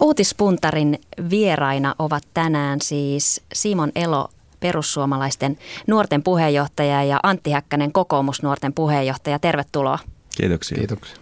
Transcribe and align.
Uutispuntarin 0.00 1.00
vieraina 1.30 1.94
ovat 1.98 2.22
tänään 2.34 2.80
siis 2.80 3.42
Simon 3.52 3.92
Elo, 3.94 4.28
perussuomalaisten 4.60 5.58
nuorten 5.86 6.22
puheenjohtaja 6.22 7.04
ja 7.04 7.20
Antti 7.22 7.50
Häkkänen, 7.50 7.92
kokoomusnuorten 7.92 8.72
puheenjohtaja. 8.72 9.38
Tervetuloa. 9.38 9.98
Kiitoksia. 10.36 10.78
Kiitoksia. 10.78 11.16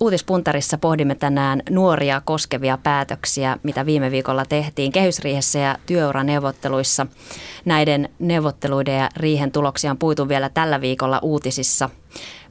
Uutispuntarissa 0.00 0.78
pohdimme 0.78 1.14
tänään 1.14 1.62
nuoria 1.70 2.22
koskevia 2.24 2.78
päätöksiä, 2.82 3.58
mitä 3.62 3.86
viime 3.86 4.10
viikolla 4.10 4.44
tehtiin 4.44 4.92
kehysriihessä 4.92 5.58
ja 5.58 5.76
työuraneuvotteluissa. 5.86 7.06
Näiden 7.64 8.08
neuvotteluiden 8.18 8.98
ja 8.98 9.08
riihen 9.16 9.52
tuloksia 9.52 9.90
on 9.90 9.98
puitu 9.98 10.28
vielä 10.28 10.48
tällä 10.48 10.80
viikolla 10.80 11.18
uutisissa. 11.22 11.90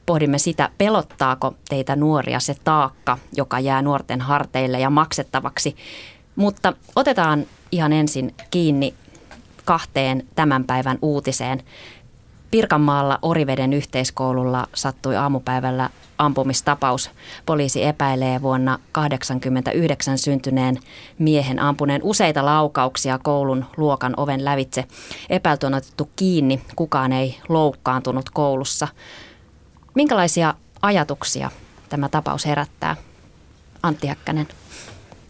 Pohdimme 0.05 0.37
sitä, 0.37 0.69
pelottaako 0.77 1.53
teitä 1.69 1.95
nuoria 1.95 2.39
se 2.39 2.55
taakka, 2.63 3.17
joka 3.35 3.59
jää 3.59 3.81
nuorten 3.81 4.21
harteille 4.21 4.79
ja 4.79 4.89
maksettavaksi. 4.89 5.75
Mutta 6.35 6.73
otetaan 6.95 7.45
ihan 7.71 7.93
ensin 7.93 8.35
kiinni 8.51 8.93
kahteen 9.65 10.23
tämän 10.35 10.63
päivän 10.63 10.97
uutiseen. 11.01 11.63
Pirkanmaalla 12.51 13.19
Oriveden 13.21 13.73
yhteiskoululla 13.73 14.67
sattui 14.73 15.15
aamupäivällä 15.15 15.89
ampumistapaus. 16.17 17.11
Poliisi 17.45 17.83
epäilee 17.83 18.41
vuonna 18.41 18.71
1989 18.71 20.17
syntyneen 20.17 20.77
miehen 21.19 21.59
ampuneen 21.59 22.03
useita 22.03 22.45
laukauksia 22.45 23.19
koulun 23.23 23.65
luokan 23.77 24.13
oven 24.17 24.45
lävitse. 24.45 24.85
Epäilty 25.29 25.65
on 25.65 25.73
otettu 25.73 26.09
kiinni, 26.15 26.61
kukaan 26.75 27.11
ei 27.11 27.37
loukkaantunut 27.49 28.29
koulussa. 28.29 28.87
Minkälaisia 29.95 30.53
ajatuksia 30.81 31.51
tämä 31.89 32.09
tapaus 32.09 32.45
herättää? 32.45 32.95
Antti 33.83 34.07
Häkkänen. 34.07 34.47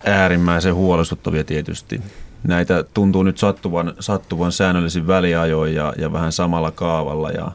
Äärimmäisen 0.06 0.76
huolestuttavia 0.76 1.44
tietysti. 1.44 2.02
Näitä 2.44 2.84
tuntuu 2.94 3.23
nyt 3.23 3.38
sattuvan, 3.38 3.94
sattuvan 4.00 4.52
säännöllisin 4.52 5.08
väliajoin 5.08 5.76
ja, 5.76 5.94
ja 5.98 6.14
vähän 6.14 6.31
samalla 6.31 6.72
kaavalla. 6.72 7.31
Ja 7.31 7.52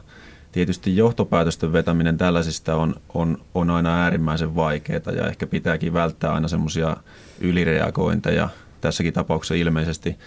tietysti 0.51 0.97
johtopäätösten 0.97 1.73
vetäminen 1.73 2.17
tällaisista 2.17 2.75
on, 2.75 2.95
on, 3.13 3.37
on 3.55 3.69
aina 3.69 4.03
äärimmäisen 4.03 4.55
vaikeaa 4.55 5.11
ja 5.15 5.27
ehkä 5.27 5.47
pitääkin 5.47 5.93
välttää 5.93 6.33
aina 6.33 6.47
semmoisia 6.47 6.97
ylireagointeja. 7.39 8.49
Tässäkin 8.81 9.13
tapauksessa 9.13 9.55
ilmeisesti 9.55 10.17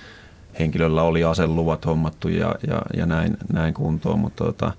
henkilöllä 0.59 1.03
oli 1.03 1.25
aseluvat 1.25 1.87
hommattu 1.87 2.29
ja, 2.29 2.55
ja, 2.67 2.83
ja 2.97 3.07
näin, 3.07 3.37
näin 3.53 3.75
kuntoon, 3.75 4.19
mutta 4.19 4.45
tota, 4.45 4.73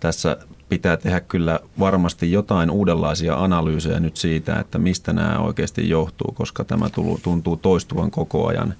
tässä 0.00 0.36
pitää 0.68 0.96
tehdä 0.96 1.20
kyllä 1.20 1.60
varmasti 1.78 2.32
jotain 2.32 2.70
uudenlaisia 2.70 3.34
analyysejä 3.34 4.00
nyt 4.00 4.16
siitä, 4.16 4.60
että 4.60 4.78
mistä 4.78 5.12
nämä 5.12 5.38
oikeasti 5.38 5.88
johtuu, 5.88 6.32
koska 6.34 6.64
tämä 6.64 6.90
tuntuu 7.22 7.56
toistuvan 7.56 8.10
koko 8.10 8.46
ajan. 8.46 8.74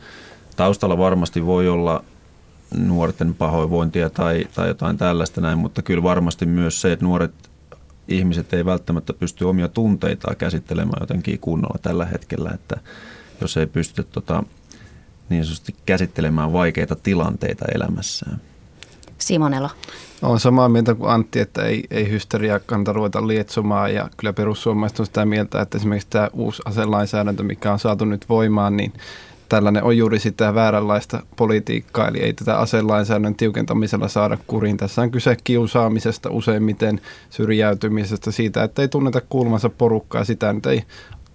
Taustalla 0.57 0.99
varmasti 0.99 1.47
voi 1.47 1.69
olla 1.69 2.05
nuorten 2.77 3.35
pahoinvointia 3.35 4.11
tai, 4.11 4.45
tai 4.55 4.69
jotain 4.69 4.97
tällaista 4.99 5.41
näin, 5.41 5.59
mutta 5.59 5.83
kyllä 5.83 6.03
varmasti 6.03 6.47
myös 6.47 6.81
se, 6.81 6.93
että 6.93 7.05
nuoret 7.05 7.33
ihmiset 8.09 8.53
ei 8.53 8.65
välttämättä 8.65 9.13
pysty 9.13 9.45
omia 9.45 9.69
tunteitaan 9.69 10.37
käsittelemään 10.37 11.01
jotenkin 11.01 11.39
kunnolla 11.39 11.79
tällä 11.83 12.05
hetkellä, 12.05 12.51
että 12.55 12.77
jos 13.41 13.57
ei 13.57 13.67
pysty 13.67 14.05
tota, 14.05 14.43
niin 15.29 15.45
sanotusti 15.45 15.75
käsittelemään 15.87 16.53
vaikeita 16.53 16.97
tilanteita 16.97 17.65
elämässään. 17.75 18.41
Simonelo. 19.19 19.71
Olen 20.25 20.39
samaa 20.39 20.69
mieltä 20.69 20.94
kuin 20.94 21.11
Antti, 21.11 21.41
että 21.41 21.62
ei, 21.62 21.84
ei 21.91 22.11
hysteriaa 22.11 22.58
kannata 22.58 22.92
ruveta 22.92 23.27
lietsomaan 23.27 23.94
ja 23.94 24.08
kyllä 24.17 24.33
perussuomalaiset 24.33 25.00
on 25.00 25.06
sitä 25.06 25.25
mieltä, 25.25 25.61
että 25.61 25.78
esimerkiksi 25.78 26.08
tämä 26.11 26.28
uusi 26.33 26.62
aselainsäädäntö, 26.64 27.42
mikä 27.42 27.72
on 27.72 27.78
saatu 27.78 28.05
nyt 28.05 28.28
voimaan, 28.28 28.77
niin 28.77 28.92
tällainen 29.48 29.84
on 29.84 29.97
juuri 29.97 30.19
sitä 30.19 30.55
vääränlaista 30.55 31.22
politiikkaa, 31.36 32.08
eli 32.08 32.19
ei 32.19 32.33
tätä 32.33 32.58
aselainsäädännön 32.58 33.34
tiukentamisella 33.34 34.08
saada 34.08 34.39
kuriin. 34.47 34.77
Tässä 34.77 35.02
on 35.02 35.11
kyse 35.11 35.36
kiusaamisesta 35.45 36.30
useimmiten, 36.30 37.01
syrjäytymisestä, 37.30 38.30
siitä, 38.30 38.63
että 38.63 38.83
ei 38.83 38.89
tunneta 38.89 39.20
kuulumansa 39.29 39.68
porukkaa, 39.68 40.24
sitä 40.24 40.52
nyt 40.52 40.67
ei 40.67 40.83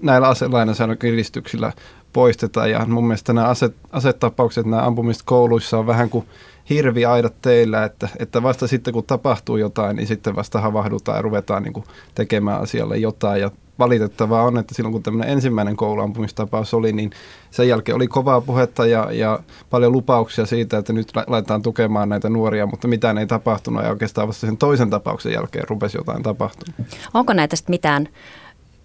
näillä 0.01 0.27
aselainsäädännön 0.27 0.97
kiristyksillä 0.97 1.73
poisteta. 2.13 2.67
Ja 2.67 2.85
mun 2.85 3.07
mielestä 3.07 3.33
nämä 3.33 3.47
aset, 3.47 3.75
asetapaukset, 3.91 4.65
nämä 4.65 4.85
ampumiset 4.85 5.23
kouluissa 5.25 5.77
on 5.77 5.87
vähän 5.87 6.09
kuin 6.09 6.25
hirviaidat 6.69 7.41
teillä, 7.41 7.83
että, 7.83 8.09
että 8.19 8.43
vasta 8.43 8.67
sitten 8.67 8.93
kun 8.93 9.03
tapahtuu 9.03 9.57
jotain, 9.57 9.95
niin 9.95 10.07
sitten 10.07 10.35
vasta 10.35 10.61
havahdutaan 10.61 11.17
ja 11.17 11.21
ruvetaan 11.21 11.63
niin 11.63 11.73
kuin 11.73 11.85
tekemään 12.15 12.61
asialle 12.61 12.97
jotain. 12.97 13.41
Ja 13.41 13.51
valitettavaa 13.79 14.43
on, 14.43 14.57
että 14.57 14.75
silloin 14.75 14.93
kun 14.93 15.03
tämmöinen 15.03 15.33
ensimmäinen 15.33 15.75
kouluampumistapaus 15.75 16.73
oli, 16.73 16.93
niin 16.93 17.11
sen 17.51 17.67
jälkeen 17.67 17.95
oli 17.95 18.07
kovaa 18.07 18.41
puhetta 18.41 18.85
ja, 18.85 19.11
ja 19.11 19.39
paljon 19.69 19.91
lupauksia 19.91 20.45
siitä, 20.45 20.77
että 20.77 20.93
nyt 20.93 21.11
laitetaan 21.27 21.61
tukemaan 21.61 22.09
näitä 22.09 22.29
nuoria, 22.29 22.65
mutta 22.65 22.87
mitään 22.87 23.17
ei 23.17 23.27
tapahtunut 23.27 23.83
ja 23.83 23.89
oikeastaan 23.89 24.27
vasta 24.27 24.47
sen 24.47 24.57
toisen 24.57 24.89
tapauksen 24.89 25.33
jälkeen 25.33 25.67
rupesi 25.67 25.97
jotain 25.97 26.23
tapahtumaan. 26.23 26.85
Onko 27.13 27.33
näitä 27.33 27.55
sitten 27.55 27.73
mitään 27.73 28.07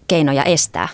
keinoja 0.06 0.44
estää? 0.44 0.88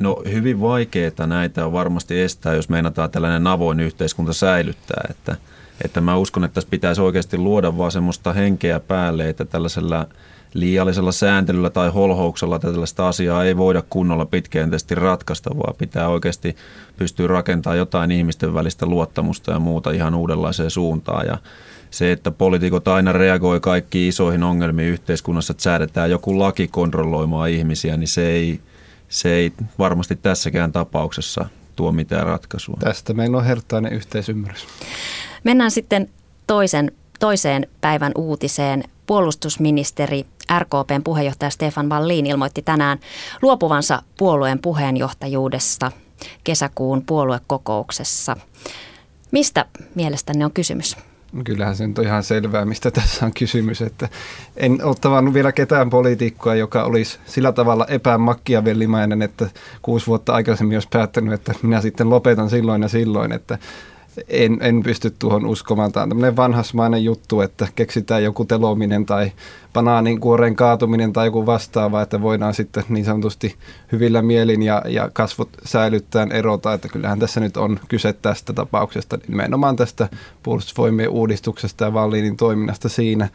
No 0.00 0.22
hyvin 0.32 0.60
vaikeita 0.60 1.26
näitä 1.26 1.66
on 1.66 1.72
varmasti 1.72 2.20
estää, 2.20 2.54
jos 2.54 2.68
meinataan 2.68 3.10
tällainen 3.10 3.46
avoin 3.46 3.80
yhteiskunta 3.80 4.32
säilyttää, 4.32 5.06
että, 5.10 5.36
että 5.84 6.00
mä 6.00 6.16
uskon, 6.16 6.44
että 6.44 6.54
tässä 6.54 6.70
pitäisi 6.70 7.00
oikeasti 7.00 7.38
luoda 7.38 7.78
vaan 7.78 7.92
semmoista 7.92 8.32
henkeä 8.32 8.80
päälle, 8.80 9.28
että 9.28 9.44
tällaisella– 9.44 10.06
liiallisella 10.54 11.12
sääntelyllä 11.12 11.70
tai 11.70 11.90
holhouksella 11.90 12.58
tällaista 12.58 13.08
asiaa 13.08 13.44
ei 13.44 13.56
voida 13.56 13.82
kunnolla 13.90 14.26
pitkäjänteisesti 14.26 14.94
ratkaista, 14.94 15.50
vaan 15.56 15.74
pitää 15.78 16.08
oikeasti 16.08 16.56
pystyä 16.96 17.26
rakentamaan 17.26 17.78
jotain 17.78 18.10
ihmisten 18.10 18.54
välistä 18.54 18.86
luottamusta 18.86 19.52
ja 19.52 19.58
muuta 19.58 19.90
ihan 19.90 20.14
uudenlaiseen 20.14 20.70
suuntaan. 20.70 21.26
Ja 21.26 21.38
se, 21.90 22.12
että 22.12 22.30
poliitikot 22.30 22.88
aina 22.88 23.12
reagoi 23.12 23.60
kaikkiin 23.60 24.08
isoihin 24.08 24.42
ongelmiin 24.42 24.88
yhteiskunnassa, 24.88 25.52
että 25.52 25.62
säädetään 25.62 26.10
joku 26.10 26.38
laki 26.38 26.68
kontrolloimaan 26.68 27.50
ihmisiä, 27.50 27.96
niin 27.96 28.08
se 28.08 28.30
ei, 28.30 28.60
se 29.08 29.32
ei 29.34 29.52
varmasti 29.78 30.16
tässäkään 30.16 30.72
tapauksessa 30.72 31.46
tuo 31.76 31.92
mitään 31.92 32.26
ratkaisua. 32.26 32.76
Tästä 32.80 33.14
meillä 33.14 33.36
on 33.36 33.44
hertainen 33.44 33.92
yhteisymmärrys. 33.92 34.66
Mennään 35.44 35.70
sitten 35.70 36.10
toisen, 36.46 36.92
toiseen 37.20 37.66
päivän 37.80 38.12
uutiseen. 38.18 38.84
Puolustusministeri 39.06 40.26
RKPn 40.58 41.02
puheenjohtaja 41.04 41.50
Stefan 41.50 41.88
Wallin 41.88 42.26
ilmoitti 42.26 42.62
tänään 42.62 42.98
luopuvansa 43.42 44.02
puolueen 44.18 44.58
puheenjohtajuudesta 44.58 45.92
kesäkuun 46.44 47.02
puoluekokouksessa. 47.06 48.36
Mistä 49.30 49.64
mielestänne 49.94 50.44
on 50.44 50.52
kysymys? 50.52 50.96
Kyllähän 51.44 51.76
se 51.76 51.84
on 51.84 51.94
ihan 52.04 52.22
selvää, 52.22 52.64
mistä 52.64 52.90
tässä 53.00 53.26
on 53.26 53.32
kysymys. 53.32 53.82
Että 53.82 54.08
en 54.56 54.84
ole 54.84 54.96
tavannut 55.00 55.34
vielä 55.34 55.52
ketään 55.52 55.90
poliitikkoa, 55.90 56.54
joka 56.54 56.84
olisi 56.84 57.18
sillä 57.26 57.52
tavalla 57.52 57.86
epämakkiavellimainen, 57.86 59.22
että 59.22 59.48
kuusi 59.82 60.06
vuotta 60.06 60.32
aikaisemmin 60.32 60.76
olisi 60.76 60.88
päättänyt, 60.92 61.34
että 61.34 61.54
minä 61.62 61.80
sitten 61.80 62.10
lopetan 62.10 62.50
silloin 62.50 62.82
ja 62.82 62.88
silloin. 62.88 63.32
Että 63.32 63.58
en, 64.28 64.58
en 64.60 64.82
pysty 64.82 65.10
tuohon 65.18 65.46
uskomaan. 65.46 65.92
Tämä 65.92 66.02
on 66.02 66.08
tämmöinen 66.08 66.36
vanhasmainen 66.36 67.04
juttu, 67.04 67.40
että 67.40 67.68
keksitään 67.74 68.24
joku 68.24 68.44
telominen 68.44 69.06
tai 69.06 69.32
banaanin 69.72 70.20
kuoren 70.20 70.56
kaatuminen 70.56 71.12
tai 71.12 71.26
joku 71.26 71.46
vastaava, 71.46 72.02
että 72.02 72.22
voidaan 72.22 72.54
sitten 72.54 72.84
niin 72.88 73.04
sanotusti 73.04 73.54
hyvillä 73.92 74.22
mielin 74.22 74.62
ja, 74.62 74.82
ja 74.88 75.10
kasvot 75.12 75.48
säilyttäen 75.64 76.32
erota. 76.32 76.72
Että 76.72 76.88
kyllähän 76.88 77.18
tässä 77.18 77.40
nyt 77.40 77.56
on 77.56 77.80
kyse 77.88 78.12
tästä 78.12 78.52
tapauksesta, 78.52 79.18
nimenomaan 79.28 79.76
tästä 79.76 80.08
puolustusvoimien 80.42 81.10
uudistuksesta 81.10 81.84
ja 81.84 81.94
Vallinin 81.94 82.36
toiminnasta 82.36 82.88
siinä. 82.88 83.28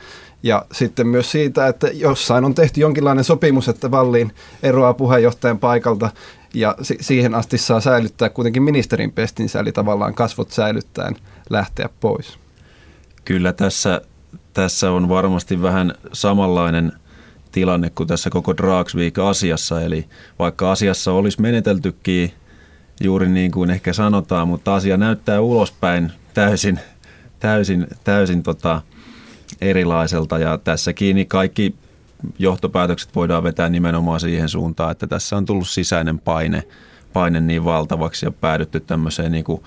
Ja 0.43 0.65
sitten 0.71 1.07
myös 1.07 1.31
siitä, 1.31 1.67
että 1.67 1.87
jossain 1.93 2.45
on 2.45 2.55
tehty 2.55 2.81
jonkinlainen 2.81 3.23
sopimus, 3.23 3.69
että 3.69 3.91
Vallin 3.91 4.31
eroaa 4.63 4.93
puheenjohtajan 4.93 5.59
paikalta 5.59 6.09
ja 6.55 6.75
si- 6.81 6.97
siihen 7.01 7.35
asti 7.35 7.57
saa 7.57 7.79
säilyttää 7.79 8.29
kuitenkin 8.29 8.63
ministerin 8.63 9.11
pestinsä, 9.11 9.59
eli 9.59 9.71
tavallaan 9.71 10.13
kasvot 10.13 10.51
säilyttäen 10.51 11.15
lähteä 11.49 11.89
pois. 11.99 12.39
Kyllä 13.25 13.53
tässä, 13.53 14.01
tässä 14.53 14.91
on 14.91 15.09
varmasti 15.09 15.61
vähän 15.61 15.93
samanlainen 16.13 16.91
tilanne 17.51 17.89
kuin 17.89 18.07
tässä 18.07 18.29
koko 18.29 18.57
Dragsvik-asiassa, 18.57 19.81
eli 19.81 20.05
vaikka 20.39 20.71
asiassa 20.71 21.11
olisi 21.11 21.41
meneteltykin 21.41 22.33
juuri 23.01 23.29
niin 23.29 23.51
kuin 23.51 23.69
ehkä 23.69 23.93
sanotaan, 23.93 24.47
mutta 24.47 24.75
asia 24.75 24.97
näyttää 24.97 25.41
ulospäin 25.41 26.11
täysin, 26.33 26.79
täysin, 27.39 27.87
täysin 28.03 28.43
tota 28.43 28.81
erilaiselta 29.61 30.39
ja 30.39 30.57
tässäkin 30.57 31.27
kaikki 31.27 31.75
johtopäätökset 32.39 33.15
voidaan 33.15 33.43
vetää 33.43 33.69
nimenomaan 33.69 34.19
siihen 34.19 34.49
suuntaan, 34.49 34.91
että 34.91 35.07
tässä 35.07 35.37
on 35.37 35.45
tullut 35.45 35.67
sisäinen 35.67 36.19
paine, 36.19 36.63
paine 37.13 37.39
niin 37.39 37.65
valtavaksi 37.65 38.25
ja 38.25 38.31
päädytty 38.31 38.79
tämmöiseen 38.79 39.31
niin 39.31 39.43
kuin 39.43 39.63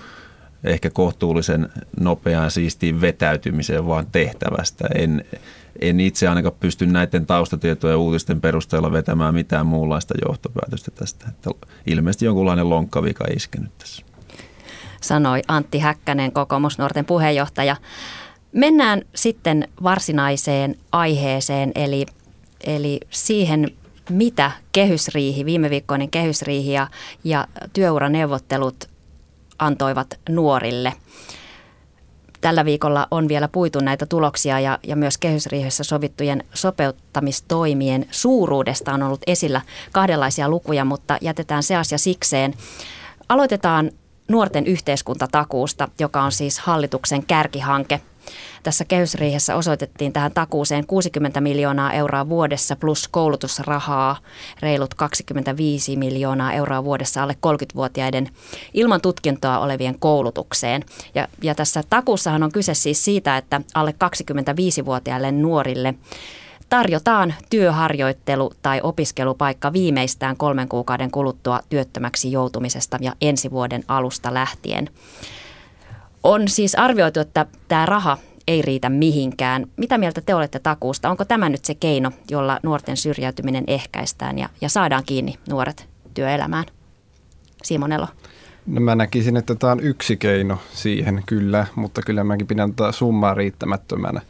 ehkä 0.63 0.89
kohtuullisen 0.89 1.69
nopeaan 1.99 2.51
siistiin 2.51 3.01
vetäytymiseen 3.01 3.87
vaan 3.87 4.07
tehtävästä. 4.11 4.87
En, 4.95 5.25
en 5.81 5.99
itse 5.99 6.27
ainakaan 6.27 6.55
pysty 6.59 6.85
näiden 6.85 7.25
taustatietojen 7.25 7.93
ja 7.93 7.97
uutisten 7.97 8.41
perusteella 8.41 8.91
vetämään 8.91 9.33
mitään 9.33 9.65
muunlaista 9.65 10.13
johtopäätöstä 10.27 10.91
tästä. 10.91 11.25
Että 11.29 11.49
ilmeisesti 11.87 12.25
jonkunlainen 12.25 12.69
lonkkavika 12.69 13.25
iskenyt 13.35 13.77
tässä. 13.77 14.05
Sanoi 15.01 15.41
Antti 15.47 15.79
Häkkänen, 15.79 16.31
kokoomusnuorten 16.31 17.05
puheenjohtaja. 17.05 17.75
Mennään 18.51 19.01
sitten 19.15 19.67
varsinaiseen 19.83 20.75
aiheeseen, 20.91 21.71
eli, 21.75 22.05
eli 22.63 22.99
siihen, 23.09 23.71
mitä 24.09 24.51
kehysriihi, 24.71 25.45
viime 25.45 25.69
viikkoinen 25.69 26.09
kehysriihi 26.09 26.71
ja, 26.73 26.87
ja 27.23 27.47
työuraneuvottelut 27.73 28.89
antoivat 29.59 30.19
nuorille. 30.29 30.93
Tällä 32.41 32.65
viikolla 32.65 33.07
on 33.11 33.27
vielä 33.27 33.47
puitu 33.47 33.79
näitä 33.79 34.05
tuloksia 34.05 34.59
ja, 34.59 34.79
ja 34.83 34.95
myös 34.95 35.17
kehysriihessä 35.17 35.83
sovittujen 35.83 36.43
sopeuttamistoimien 36.53 38.05
suuruudesta 38.11 38.93
on 38.93 39.03
ollut 39.03 39.21
esillä 39.27 39.61
kahdenlaisia 39.91 40.49
lukuja, 40.49 40.85
mutta 40.85 41.17
jätetään 41.21 41.63
se 41.63 41.75
asia 41.75 41.97
sikseen. 41.97 42.53
Aloitetaan 43.29 43.91
nuorten 44.27 44.67
yhteiskuntatakuusta, 44.67 45.87
joka 45.99 46.21
on 46.21 46.31
siis 46.31 46.59
hallituksen 46.59 47.25
kärkihanke. 47.25 48.01
Tässä 48.63 48.85
kehysriihessä 48.85 49.55
osoitettiin 49.55 50.13
tähän 50.13 50.31
takuuseen 50.31 50.87
60 50.87 51.41
miljoonaa 51.41 51.93
euroa 51.93 52.29
vuodessa 52.29 52.75
plus 52.75 53.07
koulutusrahaa, 53.07 54.17
reilut 54.59 54.93
25 54.93 55.95
miljoonaa 55.95 56.53
euroa 56.53 56.83
vuodessa 56.83 57.23
alle 57.23 57.35
30-vuotiaiden 57.47 58.29
ilman 58.73 59.01
tutkintoa 59.01 59.59
olevien 59.59 59.99
koulutukseen. 59.99 60.83
Ja, 61.15 61.27
ja 61.41 61.55
tässä 61.55 61.83
takuussahan 61.89 62.43
on 62.43 62.51
kyse 62.51 62.73
siis 62.73 63.05
siitä, 63.05 63.37
että 63.37 63.61
alle 63.73 63.91
25-vuotiaille 63.91 65.31
nuorille 65.31 65.93
tarjotaan 66.69 67.33
työharjoittelu- 67.49 68.53
tai 68.61 68.79
opiskelupaikka 68.83 69.73
viimeistään 69.73 70.37
kolmen 70.37 70.67
kuukauden 70.67 71.11
kuluttua 71.11 71.59
työttömäksi 71.69 72.31
joutumisesta 72.31 72.97
ja 73.01 73.15
ensi 73.21 73.51
vuoden 73.51 73.83
alusta 73.87 74.33
lähtien. 74.33 74.89
On 76.23 76.47
siis 76.47 76.75
arvioitu, 76.75 77.19
että 77.19 77.45
tämä 77.67 77.85
raha 77.85 78.17
ei 78.49 78.61
riitä 78.61 78.89
mihinkään. 78.89 79.65
Mitä 79.77 79.97
mieltä 79.97 80.21
te 80.21 80.35
olette 80.35 80.59
takuusta? 80.59 81.09
Onko 81.09 81.25
tämä 81.25 81.49
nyt 81.49 81.65
se 81.65 81.75
keino, 81.75 82.11
jolla 82.31 82.59
nuorten 82.63 82.97
syrjäytyminen 82.97 83.63
ehkäistään 83.67 84.39
ja, 84.39 84.49
ja 84.61 84.69
saadaan 84.69 85.03
kiinni 85.05 85.35
nuoret 85.49 85.87
työelämään? 86.13 86.65
Simonelo. 87.63 88.07
No 88.65 88.81
mä 88.81 88.95
näkisin, 88.95 89.37
että 89.37 89.55
tämä 89.55 89.71
on 89.71 89.79
yksi 89.79 90.17
keino 90.17 90.57
siihen 90.73 91.23
kyllä, 91.25 91.67
mutta 91.75 92.01
kyllä 92.01 92.23
mäkin 92.23 92.47
pidän 92.47 92.73
tätä 92.73 92.91
summaa 92.91 93.33
riittämättömänä. 93.33 94.21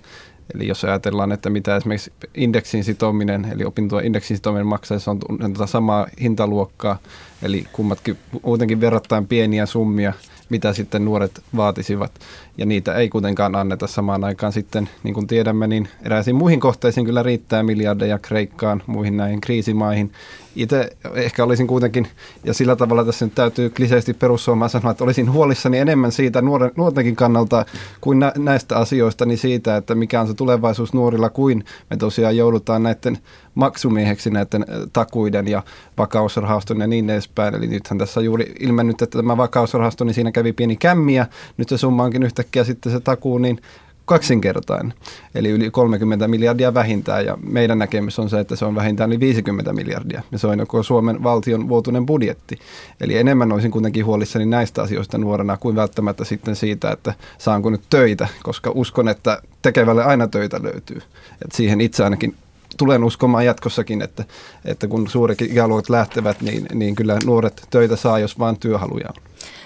Eli 0.55 0.67
jos 0.67 0.83
ajatellaan, 0.83 1.31
että 1.31 1.49
mitä 1.49 1.75
esimerkiksi 1.75 2.13
indeksin 2.35 2.83
sitominen, 2.83 3.47
eli 3.51 3.65
opintojen 3.65 4.05
indeksin 4.05 4.37
sitominen 4.37 4.67
maksaa, 4.67 4.99
se 4.99 5.09
on 5.09 5.19
tätä 5.53 5.65
samaa 5.65 6.07
hintaluokkaa, 6.21 6.99
eli 7.41 7.65
kummatkin 7.71 8.17
muutenkin 8.43 8.81
verrattain 8.81 9.27
pieniä 9.27 9.65
summia, 9.65 10.13
mitä 10.49 10.73
sitten 10.73 11.05
nuoret 11.05 11.41
vaatisivat. 11.55 12.11
Ja 12.59 12.65
niitä 12.65 12.93
ei 12.93 13.09
kuitenkaan 13.09 13.55
anneta 13.55 13.87
samaan 13.87 14.23
aikaan 14.23 14.53
sitten, 14.53 14.89
niin 15.03 15.13
kuin 15.13 15.27
tiedämme, 15.27 15.67
niin 15.67 15.89
eräisiin 16.03 16.35
muihin 16.35 16.59
kohteisiin 16.59 17.05
kyllä 17.05 17.23
riittää 17.23 17.63
miljardeja 17.63 18.19
Kreikkaan, 18.19 18.83
muihin 18.87 19.17
näihin 19.17 19.41
kriisimaihin. 19.41 20.11
Itse 20.55 20.89
ehkä 21.13 21.43
olisin 21.43 21.67
kuitenkin, 21.67 22.07
ja 22.43 22.53
sillä 22.53 22.75
tavalla 22.75 23.05
tässä 23.05 23.25
nyt 23.25 23.35
täytyy 23.35 23.69
kliseisesti 23.69 24.13
perussuomaan 24.13 24.69
sanoa, 24.69 24.91
että 24.91 25.03
olisin 25.03 25.31
huolissani 25.31 25.77
enemmän 25.77 26.11
siitä 26.11 26.41
nuoren, 26.41 26.71
nuortenkin 26.75 27.15
kannalta 27.15 27.65
kuin 28.01 28.19
nä, 28.19 28.31
näistä 28.37 28.77
asioista, 28.77 29.25
niin 29.25 29.37
siitä, 29.37 29.77
että 29.77 29.95
mikä 29.95 30.21
on 30.21 30.27
se 30.27 30.33
tulevaisuus 30.33 30.93
nuorilla, 30.93 31.29
kuin 31.29 31.65
me 31.89 31.97
tosiaan 31.97 32.37
joudutaan 32.37 32.83
näiden 32.83 33.17
maksumieheksi 33.55 34.29
näiden 34.29 34.65
takuiden 34.93 35.47
ja 35.47 35.63
vakausrahaston 35.97 36.81
ja 36.81 36.87
niin 36.87 37.09
edespäin. 37.09 37.55
Eli 37.55 37.67
nythän 37.67 37.97
tässä 37.97 38.19
on 38.19 38.25
juuri 38.25 38.53
ilmennyt, 38.59 39.01
että 39.01 39.17
tämä 39.17 39.37
vakausrahasto, 39.37 40.03
niin 40.03 40.13
siinä 40.13 40.31
kävi 40.31 40.53
pieni 40.53 40.75
kämmiä. 40.75 41.27
Nyt 41.57 41.69
se 41.69 41.77
summa 41.77 42.03
onkin 42.03 42.23
yhtäkkiä 42.49 42.63
sitten 42.63 42.91
se 42.91 42.99
takuu, 42.99 43.37
niin 43.37 43.61
kaksinkertainen, 44.05 44.93
eli 45.35 45.49
yli 45.49 45.71
30 45.71 46.27
miljardia 46.27 46.73
vähintään, 46.73 47.25
ja 47.25 47.37
meidän 47.41 47.79
näkemys 47.79 48.19
on 48.19 48.29
se, 48.29 48.39
että 48.39 48.55
se 48.55 48.65
on 48.65 48.75
vähintään 48.75 49.09
yli 49.09 49.19
50 49.19 49.73
miljardia, 49.73 50.21
ja 50.31 50.37
se 50.37 50.47
on 50.47 50.59
joko 50.59 50.83
Suomen 50.83 51.23
valtion 51.23 51.69
vuotuinen 51.69 52.05
budjetti. 52.05 52.59
Eli 53.01 53.17
enemmän 53.17 53.51
olisin 53.51 53.71
kuitenkin 53.71 54.05
huolissani 54.05 54.45
näistä 54.45 54.81
asioista 54.81 55.17
nuorena 55.17 55.57
kuin 55.57 55.75
välttämättä 55.75 56.25
sitten 56.25 56.55
siitä, 56.55 56.91
että 56.91 57.13
saanko 57.37 57.69
nyt 57.69 57.81
töitä, 57.89 58.27
koska 58.43 58.71
uskon, 58.75 59.07
että 59.07 59.41
tekevälle 59.61 60.03
aina 60.03 60.27
töitä 60.27 60.63
löytyy. 60.63 61.01
Et 61.45 61.51
siihen 61.51 61.81
itse 61.81 62.03
ainakin 62.03 62.35
tulen 62.77 63.03
uskomaan 63.03 63.45
jatkossakin, 63.45 64.01
että, 64.01 64.23
että 64.65 64.87
kun 64.87 65.07
suuret 65.09 65.41
ikäluokat 65.41 65.89
lähtevät, 65.89 66.41
niin, 66.41 66.65
niin 66.73 66.95
kyllä 66.95 67.19
nuoret 67.25 67.67
töitä 67.69 67.95
saa, 67.95 68.19
jos 68.19 68.39
vaan 68.39 68.57
työhaluja 68.57 69.09
on. 69.09 69.21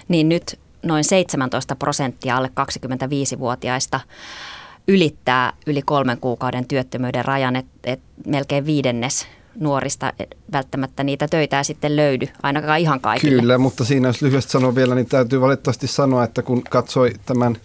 Niin 0.08 0.28
nyt 0.28 0.58
noin 0.84 1.04
17 1.04 1.76
prosenttia 1.76 2.36
alle 2.36 2.50
25-vuotiaista 2.60 4.00
ylittää 4.88 5.52
yli 5.66 5.82
kolmen 5.82 6.18
kuukauden 6.20 6.66
työttömyyden 6.66 7.24
rajan, 7.24 7.56
että 7.56 7.72
et 7.84 8.00
melkein 8.26 8.66
viidennes 8.66 9.26
nuorista 9.60 10.12
välttämättä 10.52 11.04
niitä 11.04 11.28
töitä 11.28 11.58
ei 11.58 11.64
sitten 11.64 11.96
löydy, 11.96 12.28
ainakaan 12.42 12.80
ihan 12.80 13.00
kaikille. 13.00 13.40
Kyllä, 13.40 13.58
mutta 13.58 13.84
siinä 13.84 14.08
jos 14.08 14.22
lyhyesti 14.22 14.52
sanon 14.52 14.74
vielä, 14.74 14.94
niin 14.94 15.06
täytyy 15.06 15.40
valitettavasti 15.40 15.86
sanoa, 15.86 16.24
että 16.24 16.42
kun 16.42 16.62
katsoi 16.62 17.12
tämän 17.26 17.56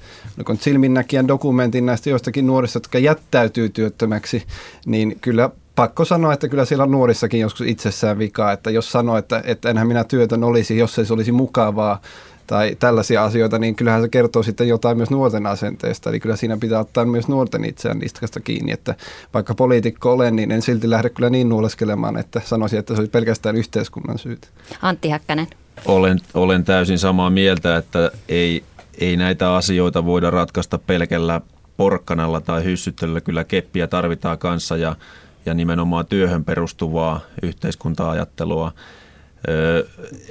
silminnäkijän 0.60 1.28
dokumentin 1.28 1.86
näistä 1.86 2.10
joistakin 2.10 2.48
nuorista, 2.48 2.78
jotka 2.78 3.00
jättäytyy 3.00 3.70
työttömäksi, 3.70 4.44
niin 4.86 5.18
kyllä 5.22 5.50
pakko 5.76 6.06
sanoa, 6.06 6.34
että 6.34 6.48
kyllä 6.48 6.66
siellä 6.66 6.84
on 6.84 6.92
nuorissakin 6.92 7.40
joskus 7.40 7.68
itsessään 7.68 8.20
vikaa, 8.20 8.52
että 8.52 8.72
jos 8.72 8.92
sanoo, 8.92 9.18
että, 9.18 9.42
että 9.46 9.70
enhän 9.70 9.88
minä 9.88 10.04
työtön 10.04 10.44
olisi, 10.44 10.78
jos 10.78 11.00
ei 11.00 11.06
se 11.06 11.14
olisi 11.14 11.32
mukavaa, 11.32 12.02
tai 12.50 12.76
tällaisia 12.80 13.24
asioita, 13.24 13.60
niin 13.60 13.76
kyllähän 13.76 14.02
se 14.02 14.10
kertoo 14.10 14.44
sitten 14.44 14.68
jotain 14.68 14.98
myös 14.98 15.10
nuorten 15.10 15.46
asenteesta. 15.46 16.10
Eli 16.10 16.20
kyllä 16.20 16.36
siinä 16.36 16.58
pitää 16.58 16.80
ottaa 16.80 17.06
myös 17.06 17.28
nuorten 17.28 17.66
itseään 17.66 18.00
niistä 18.00 18.40
kiinni, 18.44 18.72
että 18.72 18.96
vaikka 19.34 19.56
poliitikko 19.56 20.14
olen, 20.14 20.36
niin 20.36 20.52
en 20.52 20.62
silti 20.62 20.90
lähde 20.90 21.10
kyllä 21.10 21.30
niin 21.30 21.50
nuoleskelemaan, 21.50 22.18
että 22.18 22.42
sanoisin, 22.46 22.80
että 22.80 22.94
se 22.94 23.00
olisi 23.00 23.12
pelkästään 23.12 23.56
yhteiskunnan 23.56 24.18
syytä. 24.18 24.48
Antti 24.82 25.10
Häkkänen. 25.10 25.48
Olen, 25.86 26.20
olen 26.34 26.64
täysin 26.64 27.00
samaa 27.00 27.30
mieltä, 27.30 27.78
että 27.78 28.12
ei, 28.30 28.64
ei 28.98 29.18
näitä 29.18 29.56
asioita 29.56 30.06
voida 30.06 30.30
ratkaista 30.30 30.78
pelkällä 30.78 31.42
porkkanalla 31.78 32.42
tai 32.42 32.64
hyssyttelyllä. 32.64 33.22
Kyllä 33.22 33.44
keppiä 33.44 33.88
tarvitaan 33.88 34.38
kanssa 34.38 34.78
ja, 34.78 34.96
ja 35.46 35.54
nimenomaan 35.54 36.06
työhön 36.06 36.46
perustuvaa 36.46 37.20
yhteiskunta-ajattelua. 37.42 38.72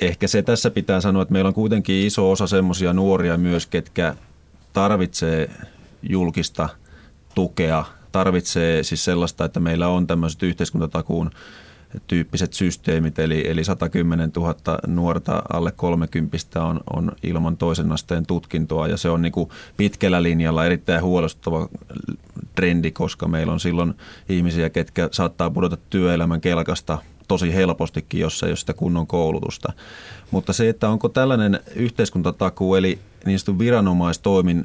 Ehkä 0.00 0.28
se 0.28 0.42
tässä 0.42 0.70
pitää 0.70 1.00
sanoa, 1.00 1.22
että 1.22 1.32
meillä 1.32 1.48
on 1.48 1.54
kuitenkin 1.54 2.06
iso 2.06 2.30
osa 2.30 2.46
semmoisia 2.46 2.92
nuoria 2.92 3.36
myös, 3.36 3.66
ketkä 3.66 4.14
tarvitsee 4.72 5.50
julkista 6.02 6.68
tukea, 7.34 7.84
tarvitsee 8.12 8.82
siis 8.82 9.04
sellaista, 9.04 9.44
että 9.44 9.60
meillä 9.60 9.88
on 9.88 10.06
tämmöiset 10.06 10.42
yhteiskuntatakuun 10.42 11.30
tyyppiset 12.06 12.52
systeemit, 12.52 13.18
eli, 13.18 13.50
eli 13.50 13.64
110 13.64 14.30
000 14.36 14.54
nuorta 14.86 15.42
alle 15.52 15.72
30 15.76 16.36
on, 16.56 16.80
on 16.96 17.12
ilman 17.22 17.56
toisen 17.56 17.92
asteen 17.92 18.26
tutkintoa, 18.26 18.88
ja 18.88 18.96
se 18.96 19.10
on 19.10 19.22
niin 19.22 19.32
kuin 19.32 19.50
pitkällä 19.76 20.22
linjalla 20.22 20.66
erittäin 20.66 21.02
huolestuttava 21.02 21.68
trendi, 22.54 22.90
koska 22.90 23.28
meillä 23.28 23.52
on 23.52 23.60
silloin 23.60 23.94
ihmisiä, 24.28 24.70
ketkä 24.70 25.08
saattaa 25.12 25.50
pudota 25.50 25.76
työelämän 25.90 26.40
kelkasta 26.40 26.98
tosi 27.28 27.54
helpostikin, 27.54 28.20
jos 28.20 28.42
ei 28.42 28.50
ole 28.50 28.56
sitä 28.56 28.72
kunnon 28.72 29.06
koulutusta. 29.06 29.72
Mutta 30.30 30.52
se, 30.52 30.68
että 30.68 30.88
onko 30.88 31.08
tällainen 31.08 31.60
yhteiskuntatakuu, 31.76 32.74
eli 32.74 32.98
niin 33.24 33.38
sanotun 33.38 33.58
viranomaistoimin 33.58 34.64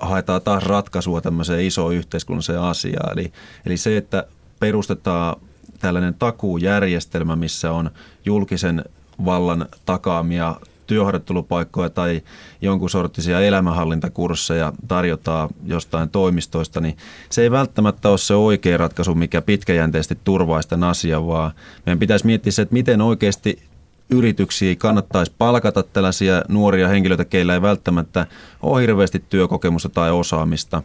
haetaan 0.00 0.42
taas 0.42 0.62
ratkaisua 0.62 1.20
tämmöiseen 1.20 1.64
isoon 1.64 1.94
yhteiskunnalliseen 1.94 2.60
asiaan. 2.60 3.12
Eli, 3.12 3.32
eli 3.66 3.76
se, 3.76 3.96
että 3.96 4.26
perustetaan 4.60 5.36
tällainen 5.78 6.14
takuujärjestelmä, 6.14 7.36
missä 7.36 7.72
on 7.72 7.90
julkisen 8.24 8.84
vallan 9.24 9.66
takaamia 9.86 10.56
työharjoittelupaikkoja 10.86 11.90
tai 11.90 12.22
jonkun 12.60 12.90
sorttisia 12.90 13.40
elämänhallintakursseja 13.40 14.72
tarjotaan 14.88 15.48
jostain 15.64 16.08
toimistoista, 16.08 16.80
niin 16.80 16.96
se 17.30 17.42
ei 17.42 17.50
välttämättä 17.50 18.08
ole 18.08 18.18
se 18.18 18.34
oikea 18.34 18.76
ratkaisu, 18.76 19.14
mikä 19.14 19.42
pitkäjänteisesti 19.42 20.18
turvaa 20.24 20.62
sitä 20.62 20.76
asiaa, 20.88 21.26
vaan 21.26 21.52
meidän 21.86 21.98
pitäisi 21.98 22.26
miettiä 22.26 22.52
se, 22.52 22.62
että 22.62 22.72
miten 22.72 23.00
oikeasti 23.00 23.62
yrityksiä 24.10 24.76
kannattaisi 24.76 25.32
palkata 25.38 25.82
tällaisia 25.82 26.42
nuoria 26.48 26.88
henkilöitä, 26.88 27.24
keillä 27.24 27.54
ei 27.54 27.62
välttämättä 27.62 28.26
ole 28.62 28.82
hirveästi 28.82 29.24
työkokemusta 29.28 29.88
tai 29.88 30.10
osaamista. 30.10 30.82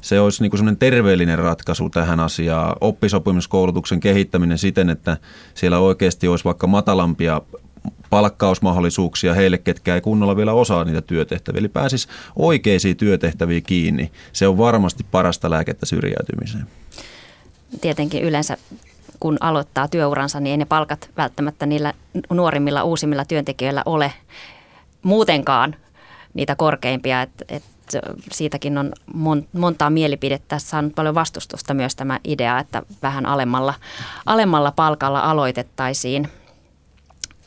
Se 0.00 0.20
olisi 0.20 0.42
niin 0.42 0.50
kuin 0.50 0.76
terveellinen 0.76 1.38
ratkaisu 1.38 1.90
tähän 1.90 2.20
asiaan. 2.20 2.76
Oppisopimuskoulutuksen 2.80 4.00
kehittäminen 4.00 4.58
siten, 4.58 4.90
että 4.90 5.16
siellä 5.54 5.78
oikeasti 5.78 6.28
olisi 6.28 6.44
vaikka 6.44 6.66
matalampia 6.66 7.40
palkkausmahdollisuuksia 8.10 9.34
heille, 9.34 9.58
ketkä 9.58 9.94
ei 9.94 10.00
kunnolla 10.00 10.36
vielä 10.36 10.52
osaa 10.52 10.84
niitä 10.84 11.02
työtehtäviä. 11.02 11.58
Eli 11.58 11.68
pääsis 11.68 12.08
oikeisiin 12.36 12.96
työtehtäviin 12.96 13.62
kiinni. 13.62 14.10
Se 14.32 14.48
on 14.48 14.58
varmasti 14.58 15.06
parasta 15.10 15.50
lääkettä 15.50 15.86
syrjäytymiseen. 15.86 16.66
Tietenkin 17.80 18.22
yleensä 18.22 18.56
kun 19.20 19.36
aloittaa 19.40 19.88
työuransa, 19.88 20.40
niin 20.40 20.50
ei 20.50 20.56
ne 20.56 20.64
palkat 20.64 21.10
välttämättä 21.16 21.66
niillä 21.66 21.92
nuorimmilla 22.30 22.84
uusimmilla 22.84 23.24
työntekijöillä 23.24 23.82
ole 23.86 24.12
muutenkaan 25.02 25.76
niitä 26.34 26.56
korkeimpia. 26.56 27.22
Et, 27.22 27.30
et 27.48 27.62
siitäkin 28.32 28.78
on 28.78 28.92
mon, 29.14 29.46
montaa 29.52 29.90
mielipidettä 29.90 30.58
saanut 30.58 30.94
paljon 30.94 31.14
vastustusta 31.14 31.74
myös 31.74 31.96
tämä 31.96 32.20
idea, 32.24 32.58
että 32.58 32.82
vähän 33.02 33.26
alemmalla, 33.26 33.74
alemmalla 34.26 34.72
palkalla 34.72 35.20
aloitettaisiin. 35.20 36.28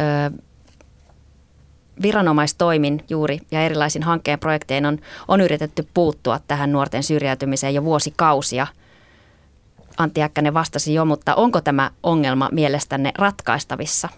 Ö, 0.02 0.32
viranomaistoimin 2.02 3.04
juuri 3.10 3.40
ja 3.52 3.62
erilaisin 3.62 4.04
hankkeen 4.04 4.40
projektein 4.40 4.86
on, 4.86 5.00
on 5.28 5.42
yritetty 5.42 5.88
puuttua 5.94 6.40
tähän 6.48 6.72
nuorten 6.72 7.04
syrjäytymiseen 7.04 7.74
jo 7.74 7.84
vuosikausia. 7.84 8.68
Antti 9.98 10.24
Äkkänen 10.24 10.54
vastasi 10.54 10.94
jo, 10.94 11.06
mutta 11.06 11.36
onko 11.36 11.62
tämä 11.62 11.92
ongelma 12.04 12.50
mielestänne 12.52 13.12
ratkaistavissa 13.18 14.10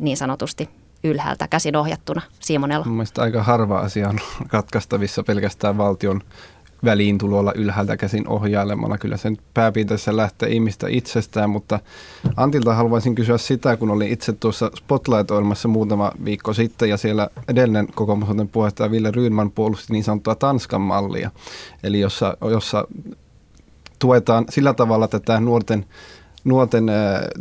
niin 0.00 0.16
sanotusti 0.16 0.68
ylhäältä 1.04 1.48
käsin 1.48 1.76
ohjattuna, 1.76 2.20
Simonella? 2.40 2.86
Mielestäni 2.86 3.24
aika 3.24 3.42
harva 3.42 3.78
asia 3.78 4.08
on 4.08 4.18
ratkaistavissa 4.52 5.22
pelkästään 5.22 5.78
valtion 5.78 6.20
väliintulolla 6.84 7.52
ylhäältä 7.52 7.96
käsin 7.96 8.28
ohjailemalla. 8.28 8.98
Kyllä 8.98 9.16
sen 9.16 9.36
pääpiirteessä 9.54 10.16
lähtee 10.16 10.48
ihmistä 10.48 10.86
itsestään, 10.90 11.50
mutta 11.50 11.80
Antilta 12.36 12.74
haluaisin 12.74 13.14
kysyä 13.14 13.38
sitä, 13.38 13.76
kun 13.76 13.90
olin 13.90 14.12
itse 14.12 14.32
tuossa 14.32 14.70
Spotlight-ohjelmassa 14.76 15.68
muutama 15.68 16.12
viikko 16.24 16.52
sitten 16.52 16.88
ja 16.88 16.96
siellä 16.96 17.28
edellinen 17.48 17.88
kokoomusoten 17.94 18.48
puheenjohtaja 18.48 18.90
Ville 18.90 19.10
Ryynman 19.10 19.50
puolusti 19.50 19.92
niin 19.92 20.04
sanottua 20.04 20.34
Tanskan 20.34 20.80
mallia, 20.80 21.30
eli 21.82 22.00
jossa, 22.00 22.36
jossa 22.50 22.84
tuetaan 23.98 24.44
sillä 24.48 24.74
tavalla 24.74 25.08
tätä 25.08 25.40
nuorten 25.40 25.86
nuorten 26.44 26.90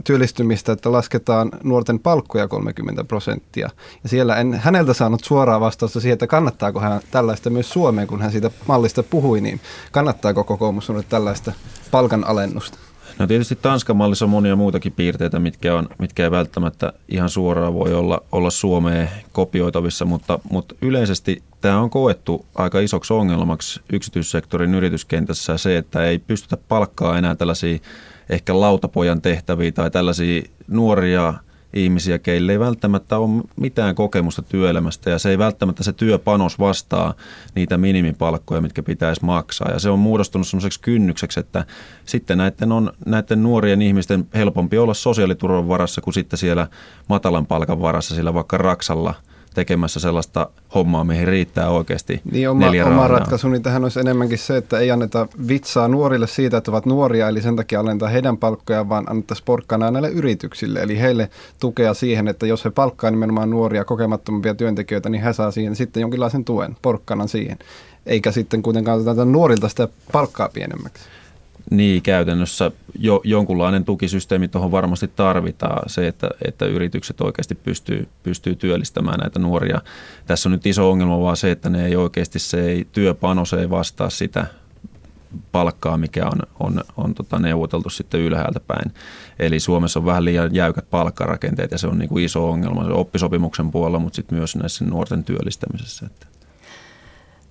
työllistymistä, 0.04 0.72
että 0.72 0.92
lasketaan 0.92 1.52
nuorten 1.64 2.00
palkkoja 2.00 2.48
30 2.48 3.04
prosenttia. 3.04 3.70
Ja 4.04 4.10
siellä 4.10 4.36
en 4.36 4.54
häneltä 4.54 4.94
saanut 4.94 5.24
suoraa 5.24 5.60
vastausta 5.60 6.00
siihen, 6.00 6.14
että 6.14 6.28
kannattaako 6.28 6.80
hän 6.80 7.02
tällaista 7.12 7.50
myös 7.50 7.70
Suomeen, 7.70 8.08
kun 8.08 8.22
hän 8.22 8.32
siitä 8.32 8.52
mallista 8.68 9.04
puhui, 9.04 9.42
niin 9.42 9.60
kannattaako 9.92 10.44
kokoomus 10.44 10.90
on 10.90 11.04
tällaista 11.10 11.54
palkanalennusta? 11.92 12.78
No 13.20 13.28
tietysti 13.28 13.56
Tanskan 13.56 13.98
mallissa 13.98 14.26
on 14.26 14.30
monia 14.30 14.56
muitakin 14.56 14.92
piirteitä, 14.92 15.40
mitkä, 15.40 15.76
on, 15.76 15.90
mitkä 16.00 16.24
ei 16.24 16.32
välttämättä 16.32 16.94
ihan 17.10 17.30
suoraan 17.30 17.74
voi 17.74 17.94
olla, 17.94 18.22
olla 18.32 18.50
Suomeen 18.50 19.10
kopioitavissa, 19.32 20.06
mutta, 20.06 20.40
mutta 20.52 20.76
yleisesti 20.82 21.44
tämä 21.62 21.82
on 21.82 21.90
koettu 21.90 22.46
aika 22.56 22.80
isoksi 22.80 23.14
ongelmaksi 23.14 23.82
yksityissektorin 23.94 24.76
yrityskentässä 24.76 25.58
se, 25.58 25.78
että 25.78 26.04
ei 26.04 26.20
pystytä 26.20 26.58
palkkaa 26.68 27.18
enää 27.18 27.36
tällaisia 27.36 27.80
ehkä 28.30 28.60
lautapojan 28.60 29.22
tehtäviä 29.22 29.72
tai 29.72 29.92
tällaisia 29.92 30.42
nuoria 30.68 31.34
ihmisiä, 31.74 32.20
keille 32.20 32.52
ei 32.52 32.60
välttämättä 32.60 33.18
ole 33.18 33.44
mitään 33.56 33.96
kokemusta 33.96 34.42
työelämästä 34.42 35.10
ja 35.10 35.20
se 35.20 35.30
ei 35.30 35.38
välttämättä 35.38 35.84
se 35.84 35.94
työpanos 35.94 36.60
vastaa 36.60 37.14
niitä 37.56 37.78
minimipalkkoja, 37.78 38.62
mitkä 38.62 38.84
pitäisi 38.84 39.26
maksaa. 39.26 39.72
Ja 39.72 39.80
se 39.80 39.90
on 39.90 40.00
muodostunut 40.00 40.48
sellaiseksi 40.48 40.80
kynnykseksi, 40.80 41.40
että 41.40 41.66
sitten 42.06 42.38
näiden 42.38 42.72
on 42.72 42.94
näiden 43.06 43.44
nuorien 43.44 43.82
ihmisten 43.82 44.28
helpompi 44.36 44.78
olla 44.78 44.94
sosiaaliturvan 44.94 45.68
varassa 45.68 46.02
kuin 46.02 46.14
sitten 46.14 46.40
siellä 46.40 46.68
matalan 47.08 47.46
palkan 47.46 47.82
varassa, 47.82 48.16
sillä 48.16 48.34
vaikka 48.34 48.58
Raksalla– 48.58 49.14
tekemässä 49.60 50.00
sellaista 50.00 50.50
hommaa, 50.76 51.04
mihin 51.04 51.28
riittää 51.28 51.70
oikeasti 51.70 52.22
niin 52.32 52.50
oma, 52.50 52.66
neljä 52.66 52.86
oma 52.86 53.08
ratkaisuni 53.08 53.60
tähän 53.60 53.84
olisi 53.84 54.00
enemmänkin 54.00 54.38
se, 54.38 54.58
että 54.58 54.80
ei 54.80 54.92
anneta 54.92 55.28
vitsaa 55.48 55.88
nuorille 55.88 56.28
siitä, 56.28 56.58
että 56.58 56.72
ovat 56.72 56.86
nuoria, 56.86 57.28
eli 57.28 57.42
sen 57.42 57.56
takia 57.56 57.80
alentaa 57.80 58.10
heidän 58.10 58.38
palkkojaan, 58.38 58.90
vaan 58.90 59.06
annettaisiin 59.10 59.46
porkkana 59.46 59.92
näille 59.92 60.10
yrityksille. 60.10 60.80
Eli 60.80 61.00
heille 61.00 61.30
tukea 61.60 61.94
siihen, 61.94 62.28
että 62.28 62.48
jos 62.48 62.66
he 62.66 62.70
palkkaa 62.70 63.12
nimenomaan 63.12 63.50
nuoria 63.50 63.86
kokemattomampia 63.86 64.56
työntekijöitä, 64.56 65.10
niin 65.10 65.24
he 65.24 65.34
saa 65.34 65.52
siihen 65.52 65.76
sitten 65.76 66.02
jonkinlaisen 66.02 66.46
tuen, 66.46 66.78
porkkanan 66.82 67.28
siihen. 67.28 67.58
Eikä 68.06 68.32
sitten 68.32 68.62
kuitenkaan 68.62 69.02
oteta 69.02 69.26
nuorilta 69.26 69.70
sitä 69.70 69.88
palkkaa 70.12 70.50
pienemmäksi. 70.50 71.04
Niin, 71.72 72.02
käytännössä 72.02 72.72
jo, 73.00 73.22
jonkunlainen 73.24 73.86
tukisysteemi 73.86 74.48
tuohon 74.48 74.72
varmasti 74.72 75.08
tarvitaan. 75.08 75.90
Se, 75.90 76.08
että, 76.08 76.30
että 76.48 76.66
yritykset 76.66 77.22
oikeasti 77.22 77.56
pystyy, 77.56 78.08
pystyy 78.24 78.56
työllistämään 78.56 79.20
näitä 79.20 79.40
nuoria. 79.40 79.82
Tässä 80.26 80.50
on 80.50 80.52
nyt 80.52 80.66
iso 80.66 80.92
ongelma 80.92 81.22
vaan 81.22 81.38
se, 81.38 81.52
että 81.52 81.70
ne 81.70 81.86
ei 81.86 81.96
oikeasti, 81.96 82.40
se 82.40 82.66
ei, 82.66 82.88
työpanos 82.92 83.54
ei 83.54 83.70
vastaa 83.70 84.10
sitä 84.10 84.46
palkkaa, 85.52 85.98
mikä 85.98 86.26
on, 86.26 86.40
on, 86.60 86.84
on 86.98 87.14
tota 87.14 87.40
neuvoteltu 87.40 87.90
sitten 87.90 88.22
ylhäältä 88.22 88.60
päin. 88.60 88.94
Eli 89.40 89.60
Suomessa 89.60 90.00
on 90.00 90.06
vähän 90.06 90.26
liian 90.26 90.56
jäykät 90.56 90.90
palkkarakenteet 90.90 91.72
ja 91.72 91.78
se 91.78 91.88
on 91.88 92.00
niin 92.00 92.10
kuin 92.10 92.26
iso 92.26 92.50
ongelma 92.50 92.86
se 92.86 92.92
oppisopimuksen 92.92 93.72
puolella, 93.72 94.00
mutta 94.00 94.16
sitten 94.16 94.38
myös 94.38 94.56
näissä 94.56 94.86
nuorten 94.86 95.24
työllistämisessä. 95.24 96.06
Että. 96.06 96.39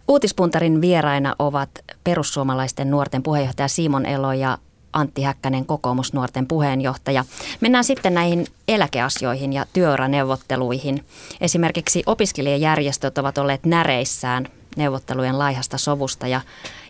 Uutispuntarin 0.08 0.80
vieraina 0.80 1.34
ovat 1.38 1.70
perussuomalaisten 2.04 2.90
nuorten 2.90 3.22
puheenjohtaja 3.22 3.68
Simon 3.68 4.06
Elo 4.06 4.32
ja 4.32 4.58
Antti 4.92 5.22
Häkkänen 5.22 5.66
kokoomusnuorten 5.66 6.46
puheenjohtaja. 6.46 7.24
Mennään 7.60 7.84
sitten 7.84 8.14
näihin 8.14 8.46
eläkeasioihin 8.68 9.52
ja 9.52 9.66
työuraneuvotteluihin. 9.72 11.04
Esimerkiksi 11.40 12.02
opiskelijajärjestöt 12.06 13.18
ovat 13.18 13.38
olleet 13.38 13.66
näreissään 13.66 14.46
neuvottelujen 14.76 15.38
laihasta 15.38 15.78
sovusta 15.78 16.26
ja, 16.26 16.40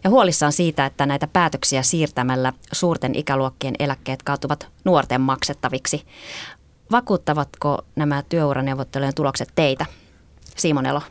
ja 0.05 0.11
huolissaan 0.11 0.53
siitä, 0.53 0.87
että 0.87 1.07
näitä 1.07 1.27
päätöksiä 1.27 1.83
siirtämällä 1.83 2.53
suurten 2.73 3.15
ikäluokkien 3.15 3.75
eläkkeet 3.79 4.23
kaatuvat 4.23 4.69
nuorten 4.85 5.21
maksettaviksi. 5.21 6.07
Vakuuttavatko 6.91 7.79
nämä 7.97 8.23
työuraneuvottelujen 8.29 9.15
tulokset 9.15 9.49
teitä? 9.55 9.87
Simon 10.57 10.87
Elo. 10.87 11.03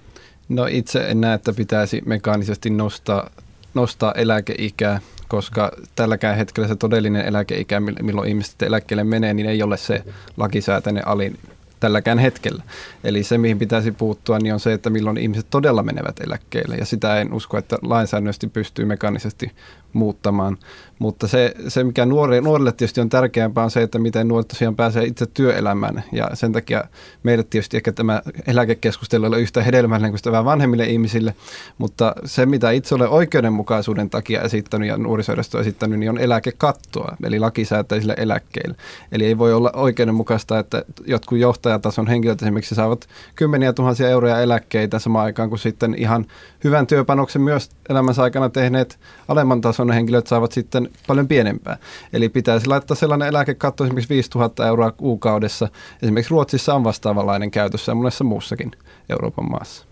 No 0.50 0.66
itse 0.70 1.00
en 1.00 1.22
näe, 1.22 1.34
että 1.34 1.54
pitäisi 1.54 2.02
mekaanisesti 2.06 2.70
nostaa, 2.70 3.30
nostaa 3.74 4.12
eläkeikää, 4.12 5.00
koska 5.28 5.72
tälläkään 5.96 6.38
hetkellä 6.38 6.68
se 6.68 6.76
todellinen 6.76 7.26
eläkeikä, 7.26 7.80
milloin 7.80 8.30
ihmiset 8.30 8.62
eläkkeelle 8.62 9.04
menee, 9.04 9.34
niin 9.34 9.50
ei 9.50 9.64
ole 9.64 9.78
se 9.78 10.04
lakisääteinen 10.38 11.08
alin 11.08 11.40
tälläkään 11.80 12.20
hetkellä. 12.20 12.64
Eli 13.04 13.24
se, 13.24 13.38
mihin 13.38 13.60
pitäisi 13.60 13.92
puuttua, 13.92 14.40
niin 14.40 14.54
on 14.54 14.60
se, 14.60 14.74
että 14.74 14.90
milloin 14.90 15.18
ihmiset 15.18 15.48
todella 15.50 15.84
menevät 15.84 16.20
eläkkeelle. 16.20 16.76
Ja 16.76 16.86
sitä 16.86 17.22
en 17.22 17.34
usko, 17.34 17.58
että 17.58 17.78
lainsäädännöllisesti 17.82 18.48
pystyy 18.48 18.86
mekaanisesti 18.86 19.52
muuttamaan. 19.98 20.58
Mutta 21.00 21.28
se, 21.28 21.54
se 21.68 21.84
mikä 21.84 22.06
nuori, 22.06 22.42
nuorille 22.42 22.72
tietysti 22.72 23.02
on 23.02 23.10
tärkeämpää, 23.10 23.64
on 23.64 23.72
se, 23.72 23.82
että 23.82 24.00
miten 24.00 24.28
nuoret 24.28 24.48
tosiaan 24.48 24.76
pääsee 24.76 25.04
itse 25.04 25.26
työelämään. 25.26 26.04
Ja 26.12 26.30
sen 26.34 26.54
takia 26.54 26.84
meille 27.24 27.44
tietysti 27.44 27.78
ehkä 27.78 27.92
tämä 27.92 28.22
eläkekeskustelu 28.48 29.26
ei 29.26 29.28
ole 29.28 29.40
yhtä 29.40 29.64
hedelmällinen 29.64 30.12
kuin 30.12 30.20
sitä 30.20 30.32
vähän 30.32 30.46
vanhemmille 30.46 30.86
ihmisille. 30.86 31.36
Mutta 31.78 32.16
se, 32.26 32.46
mitä 32.46 32.72
itse 32.72 32.96
olen 32.96 33.10
oikeudenmukaisuuden 33.10 34.10
takia 34.10 34.42
esittänyt 34.42 34.88
ja 34.88 34.98
nuorisoidosta 34.98 35.60
esittänyt, 35.60 36.00
niin 36.00 36.10
on 36.10 36.18
eläkekattoa, 36.18 37.16
eli 37.24 37.40
lakisääteisille 37.40 38.16
eläkkeille. 38.18 38.76
Eli 39.12 39.26
ei 39.26 39.38
voi 39.38 39.54
olla 39.54 39.72
oikeudenmukaista, 39.76 40.60
että 40.60 40.84
jotkut 41.06 41.38
johtajatason 41.38 42.08
henkilöt 42.08 42.42
esimerkiksi 42.42 42.76
saavat 42.76 43.08
kymmeniä 43.36 43.74
tuhansia 43.74 44.10
euroja 44.10 44.40
eläkkeitä 44.40 45.00
samaan 45.00 45.26
aikaan, 45.26 45.50
kuin 45.50 45.60
sitten 45.60 45.96
ihan 45.98 46.26
hyvän 46.64 46.88
työpanoksen 46.88 47.42
myös 47.42 47.70
elämänsä 47.90 48.24
aikana 48.24 48.50
tehneet 48.50 49.00
alemman 49.28 49.62
tason 49.62 49.87
henkilöt 49.94 50.28
saavat 50.28 50.52
sitten 50.52 50.90
paljon 51.08 51.28
pienempää. 51.28 51.78
Eli 52.14 52.30
pitäisi 52.30 52.68
laittaa 52.68 52.96
sellainen 52.96 53.28
eläkekatto 53.28 53.84
esimerkiksi 53.84 54.14
5000 54.14 54.68
euroa 54.68 54.92
kuukaudessa. 54.92 55.70
Esimerkiksi 56.04 56.32
Ruotsissa 56.32 56.74
on 56.74 56.84
vastaavanlainen 56.84 57.52
käytössä 57.52 57.92
ja 57.92 57.96
monessa 57.96 58.24
muussakin 58.24 58.72
Euroopan 59.10 59.52
maassa. 59.52 59.86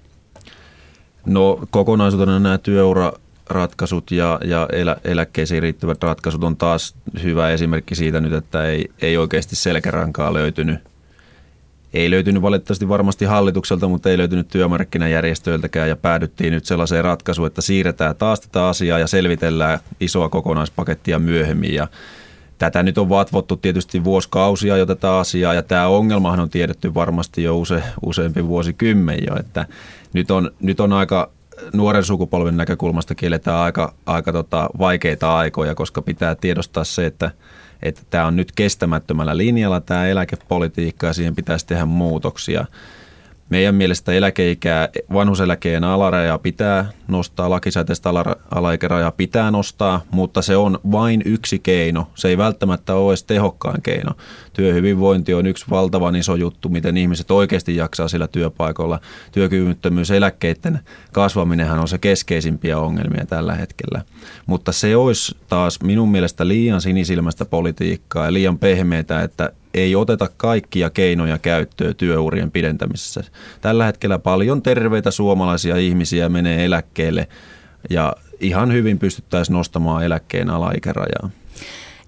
No 1.25 1.59
kokonaisuutena 1.69 2.39
nämä 2.39 2.57
työura 2.57 3.13
ratkaisut 3.49 4.11
ja, 4.11 4.39
ja 4.43 4.67
elä, 4.71 4.97
eläkkeisiin 5.03 5.61
riittävät 5.61 6.03
ratkaisut 6.03 6.43
on 6.43 6.57
taas 6.57 6.95
hyvä 7.23 7.49
esimerkki 7.49 7.95
siitä 7.95 8.21
nyt, 8.21 8.33
että 8.33 8.65
ei, 8.65 8.91
ei 9.01 9.17
oikeasti 9.17 9.55
selkärankaa 9.55 10.33
löytynyt 10.33 10.79
ei 11.95 12.09
löytynyt 12.09 12.41
valitettavasti 12.41 12.89
varmasti 12.89 13.25
hallitukselta, 13.25 13.87
mutta 13.87 14.09
ei 14.09 14.17
löytynyt 14.17 14.47
työmarkkinajärjestöiltäkään 14.47 15.89
ja 15.89 15.95
päädyttiin 15.95 16.53
nyt 16.53 16.65
sellaiseen 16.65 17.03
ratkaisuun, 17.03 17.47
että 17.47 17.61
siirretään 17.61 18.15
taas 18.15 18.39
tätä 18.39 18.67
asiaa 18.67 18.99
ja 18.99 19.07
selvitellään 19.07 19.79
isoa 19.99 20.29
kokonaispakettia 20.29 21.19
myöhemmin. 21.19 21.73
Ja 21.73 21.87
Tätä 22.57 22.83
nyt 22.83 22.97
on 22.97 23.09
vatvottu 23.09 23.55
tietysti 23.55 24.03
vuosikausia 24.03 24.77
jo 24.77 24.85
tätä 24.85 25.17
asiaa 25.17 25.53
ja 25.53 25.63
tämä 25.63 25.87
ongelmahan 25.87 26.39
on 26.39 26.49
tiedetty 26.49 26.93
varmasti 26.93 27.43
jo 27.43 27.57
use, 27.57 27.83
useampi 28.05 28.47
vuosikymmen 28.47 29.19
jo, 29.27 29.35
että 29.39 29.65
nyt 30.13 30.31
on, 30.31 30.51
nyt 30.59 30.79
on 30.79 30.93
aika 30.93 31.29
nuoren 31.73 32.03
sukupolven 32.03 32.57
näkökulmasta 32.57 33.15
kielletään 33.15 33.57
aika, 33.57 33.93
aika 34.05 34.31
tota 34.31 34.69
vaikeita 34.79 35.37
aikoja, 35.37 35.75
koska 35.75 36.01
pitää 36.01 36.35
tiedostaa 36.35 36.83
se, 36.83 37.05
että, 37.05 37.31
että 37.83 38.01
tämä 38.09 38.25
on 38.25 38.35
nyt 38.35 38.51
kestämättömällä 38.51 39.37
linjalla 39.37 39.79
tämä 39.79 40.07
eläkepolitiikka 40.07 41.07
ja 41.07 41.13
siihen 41.13 41.35
pitäisi 41.35 41.67
tehdä 41.67 41.85
muutoksia. 41.85 42.65
Meidän 43.49 43.75
mielestä 43.75 44.11
eläkeikää, 44.11 44.89
vanhuseläkeen 45.13 45.83
alaraja 45.83 46.37
pitää 46.37 46.89
nostaa, 47.07 47.49
lakisääteistä 47.49 48.09
alaikärajaa 48.51 49.11
pitää 49.11 49.51
nostaa, 49.51 50.01
mutta 50.11 50.41
se 50.41 50.57
on 50.57 50.79
vain 50.91 51.21
yksi 51.25 51.59
keino. 51.59 52.07
Se 52.15 52.27
ei 52.27 52.37
välttämättä 52.37 52.95
ole 52.95 53.11
edes 53.11 53.23
tehokkaan 53.23 53.81
keino. 53.81 54.11
Työhyvinvointi 54.55 55.33
on 55.33 55.45
yksi 55.45 55.65
valtavan 55.69 56.15
iso 56.15 56.35
juttu, 56.35 56.69
miten 56.69 56.97
ihmiset 56.97 57.31
oikeasti 57.31 57.75
jaksaa 57.75 58.07
sillä 58.07 58.27
työpaikalla. 58.27 58.99
Työkyvyttömyys, 59.31 60.11
eläkkeiden 60.11 60.79
kasvaminenhan 61.11 61.79
on 61.79 61.87
se 61.87 61.97
keskeisimpiä 61.97 62.79
ongelmia 62.79 63.25
tällä 63.25 63.55
hetkellä. 63.55 64.01
Mutta 64.45 64.71
se 64.71 64.95
olisi 64.95 65.37
taas 65.49 65.79
minun 65.83 66.09
mielestä 66.09 66.47
liian 66.47 66.81
sinisilmästä 66.81 67.45
politiikkaa 67.45 68.25
ja 68.25 68.33
liian 68.33 68.59
pehmeitä, 68.59 69.21
että 69.21 69.51
ei 69.73 69.95
oteta 69.95 70.29
kaikkia 70.37 70.89
keinoja 70.89 71.37
käyttöön 71.37 71.95
työurien 71.95 72.51
pidentämisessä. 72.51 73.23
Tällä 73.61 73.85
hetkellä 73.85 74.19
paljon 74.19 74.61
terveitä 74.61 75.11
suomalaisia 75.11 75.77
ihmisiä 75.77 76.29
menee 76.29 76.65
eläkkeelle 76.65 77.27
ja 77.89 78.15
ihan 78.39 78.73
hyvin 78.73 78.99
pystyttäisiin 78.99 79.53
nostamaan 79.53 80.05
eläkkeen 80.05 80.49
alaikärajaa. 80.49 81.29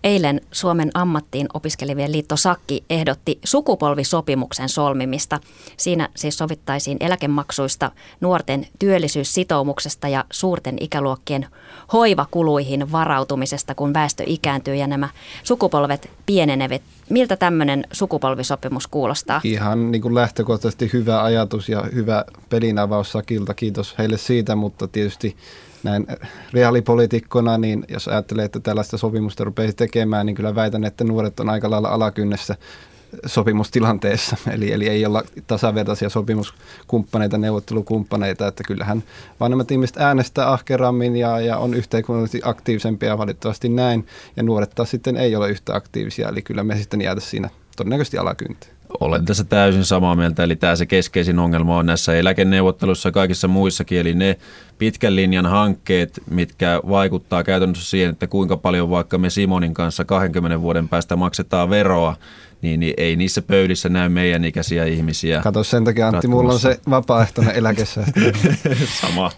Eilen 0.04 0.42
Suomen 0.52 0.92
ammattiin 0.94 1.48
opiskelevien 1.54 2.12
liitto 2.12 2.38
Sakki 2.38 2.84
ehdotti 2.90 3.40
sukupolvisopimuksen 3.44 4.70
solmimista. 4.70 5.40
Siinä 5.78 6.10
siis 6.16 6.38
sovittaisiin 6.38 6.98
eläkemaksuista, 7.00 7.92
nuorten 8.22 8.68
työllisyyssitoumuksesta 8.80 10.08
ja 10.08 10.26
suurten 10.32 10.78
ikäluokkien 10.80 11.48
hoivakuluihin 11.94 12.92
varautumisesta, 12.92 13.76
kun 13.76 13.94
väestö 13.94 14.24
ikääntyy 14.28 14.76
ja 14.76 14.88
nämä 14.88 15.10
sukupolvet 15.44 16.10
pienenevät. 16.26 16.82
Miltä 17.10 17.38
tämmöinen 17.38 17.84
sukupolvisopimus 17.92 18.88
kuulostaa? 18.88 19.42
Ihan 19.44 19.92
niin 19.92 20.02
kuin 20.02 20.16
lähtökohtaisesti 20.16 20.90
hyvä 20.94 21.24
ajatus 21.24 21.70
ja 21.70 21.84
hyvä 21.94 22.26
pelinavaus 22.50 23.12
Sakilta. 23.12 23.54
Kiitos 23.54 23.96
heille 23.98 24.18
siitä, 24.18 24.56
mutta 24.56 24.88
tietysti 24.88 25.38
näin 25.84 26.08
reaalipolitiikkona, 26.54 27.58
niin 27.58 27.86
jos 27.90 28.08
ajattelee, 28.08 28.46
että 28.46 28.60
tällaista 28.60 28.98
sopimusta 28.98 29.44
rupeisi 29.44 29.76
tekemään, 29.76 30.26
niin 30.26 30.36
kyllä 30.36 30.56
väitän, 30.56 30.84
että 30.84 31.04
nuoret 31.04 31.40
on 31.40 31.50
aika 31.50 31.70
lailla 31.70 31.90
alakynnessä 31.90 32.56
sopimustilanteessa, 33.26 34.38
eli, 34.54 34.72
eli 34.72 34.90
ei 34.90 35.06
olla 35.06 35.24
tasavertaisia 35.48 36.10
sopimuskumppaneita, 36.10 37.38
neuvottelukumppaneita, 37.38 38.48
että 38.48 38.64
kyllähän 38.64 39.04
vanhemmat 39.40 39.72
ihmiset 39.72 39.98
äänestää 39.98 40.52
ahkerammin 40.52 41.16
ja, 41.16 41.40
ja 41.40 41.58
on 41.58 41.74
yhteiskunnallisesti 41.74 42.42
aktiivisempia 42.44 43.18
valitettavasti 43.18 43.70
näin, 43.70 44.08
ja 44.36 44.44
nuoret 44.44 44.72
taas 44.76 44.92
sitten 44.92 45.18
ei 45.18 45.36
ole 45.36 45.50
yhtä 45.50 45.76
aktiivisia, 45.76 46.30
eli 46.30 46.42
kyllä 46.42 46.64
me 46.64 46.78
sitten 46.78 47.02
jäätä 47.02 47.22
siinä 47.22 47.50
todennäköisesti 47.78 48.18
alakynteen. 48.18 48.77
Olen 49.00 49.26
tässä 49.26 49.44
täysin 49.44 49.86
samaa 49.86 50.16
mieltä, 50.16 50.44
eli 50.44 50.56
tämä 50.56 50.76
se 50.76 50.86
keskeisin 50.86 51.40
ongelma 51.40 51.78
on 51.78 51.86
näissä 51.86 52.16
eläkeneuvotteluissa 52.16 53.10
ja 53.10 53.14
kaikissa 53.14 53.48
muissakin, 53.48 54.00
eli 54.00 54.14
ne 54.14 54.38
pitkän 54.78 55.16
linjan 55.16 55.46
hankkeet, 55.46 56.22
mitkä 56.30 56.82
vaikuttaa 56.90 57.44
käytännössä 57.44 57.90
siihen, 57.90 58.10
että 58.10 58.28
kuinka 58.28 58.58
paljon 58.58 58.90
vaikka 58.90 59.18
me 59.18 59.30
Simonin 59.30 59.74
kanssa 59.74 60.06
20 60.06 60.62
vuoden 60.62 60.90
päästä 60.90 61.16
maksetaan 61.16 61.70
veroa, 61.70 62.16
niin, 62.62 62.80
niin 62.80 62.94
ei 62.98 63.16
niissä 63.16 63.42
pöydissä 63.42 63.90
näy 63.90 64.10
meidän 64.10 64.46
ikäisiä 64.46 64.86
ihmisiä. 64.86 65.42
Kato 65.42 65.64
sen 65.64 65.84
takia 65.84 66.08
Antti, 66.08 66.28
mulla 66.28 66.54
on 66.54 66.60
se 66.60 66.80
vapaaehtoinen 66.90 67.56
eläkessä. 67.56 68.04
Sama. 69.02 69.32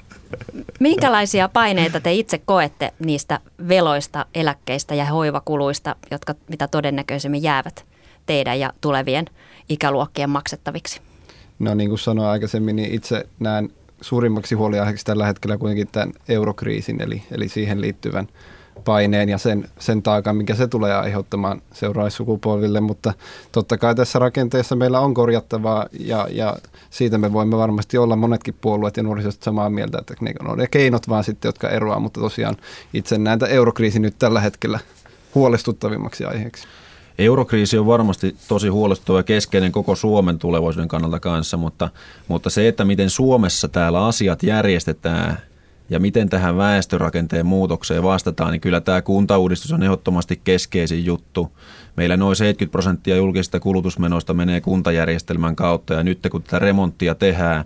Minkälaisia 0.79 1.49
paineita 1.49 1.99
te 1.99 2.13
itse 2.13 2.41
koette 2.45 2.93
niistä 2.99 3.39
veloista, 3.67 4.25
eläkkeistä 4.35 4.95
ja 4.95 5.05
hoivakuluista, 5.05 5.95
jotka 6.11 6.35
mitä 6.49 6.67
todennäköisemmin 6.67 7.43
jäävät 7.43 7.85
teidän 8.25 8.59
ja 8.59 8.73
tulevien 8.81 9.25
ikäluokkien 9.69 10.29
maksettaviksi? 10.29 11.01
No 11.59 11.73
niin 11.73 11.89
kuin 11.89 11.99
sanoin 11.99 12.29
aikaisemmin, 12.29 12.75
niin 12.75 12.93
itse 12.93 13.27
näen 13.39 13.69
suurimmaksi 14.01 14.55
huoliaiheeksi 14.55 15.05
tällä 15.05 15.25
hetkellä 15.25 15.57
kuitenkin 15.57 15.87
tämän 15.91 16.13
eurokriisin, 16.29 17.01
eli, 17.01 17.23
eli 17.31 17.49
siihen 17.49 17.81
liittyvän 17.81 18.27
paineen 18.85 19.29
ja 19.29 19.37
sen, 19.37 19.69
sen 19.79 20.03
taakan, 20.03 20.35
mikä 20.35 20.55
se 20.55 20.67
tulee 20.67 20.93
aiheuttamaan 20.95 21.61
seuraavissukupolville, 21.73 22.81
mutta 22.81 23.13
totta 23.51 23.77
kai 23.77 23.95
tässä 23.95 24.19
rakenteessa 24.19 24.75
meillä 24.75 24.99
on 24.99 25.13
korjattavaa 25.13 25.85
ja, 25.99 26.27
ja 26.31 26.55
siitä 26.89 27.17
me 27.17 27.33
voimme 27.33 27.57
varmasti 27.57 27.97
olla 27.97 28.15
monetkin 28.15 28.55
puolueet 28.61 28.97
ja 28.97 29.03
nuorisosta 29.03 29.45
samaa 29.45 29.69
mieltä, 29.69 29.97
että 29.97 30.15
ne 30.21 30.33
on 30.47 30.57
ne 30.57 30.67
keinot 30.67 31.09
vaan 31.09 31.23
sitten, 31.23 31.49
jotka 31.49 31.69
eroavat, 31.69 32.03
mutta 32.03 32.21
tosiaan 32.21 32.57
itse 32.93 33.17
näen 33.17 33.39
eurokriisi 33.49 33.99
nyt 33.99 34.15
tällä 34.19 34.39
hetkellä 34.39 34.79
huolestuttavimmaksi 35.35 36.25
aiheeksi. 36.25 36.67
Eurokriisi 37.19 37.77
on 37.77 37.85
varmasti 37.85 38.35
tosi 38.47 38.67
huolestuttava 38.67 39.19
ja 39.19 39.23
keskeinen 39.23 39.71
koko 39.71 39.95
Suomen 39.95 40.39
tulevaisuuden 40.39 40.87
kannalta 40.87 41.19
kanssa, 41.19 41.57
mutta, 41.57 41.89
mutta 42.27 42.49
se, 42.49 42.67
että 42.67 42.85
miten 42.85 43.09
Suomessa 43.09 43.67
täällä 43.67 44.05
asiat 44.05 44.43
järjestetään 44.43 45.37
ja 45.89 45.99
miten 45.99 46.29
tähän 46.29 46.57
väestörakenteen 46.57 47.45
muutokseen 47.45 48.03
vastataan, 48.03 48.51
niin 48.51 48.61
kyllä 48.61 48.81
tämä 48.81 49.01
kuntauudistus 49.01 49.71
on 49.73 49.83
ehdottomasti 49.83 50.41
keskeisin 50.43 51.05
juttu. 51.05 51.51
Meillä 51.95 52.17
noin 52.17 52.35
70 52.35 52.71
prosenttia 52.71 53.15
julkisista 53.15 53.59
kulutusmenoista 53.59 54.33
menee 54.33 54.61
kuntajärjestelmän 54.61 55.55
kautta 55.55 55.93
ja 55.93 56.03
nyt 56.03 56.19
kun 56.31 56.43
tätä 56.43 56.59
remonttia 56.59 57.15
tehdään, 57.15 57.65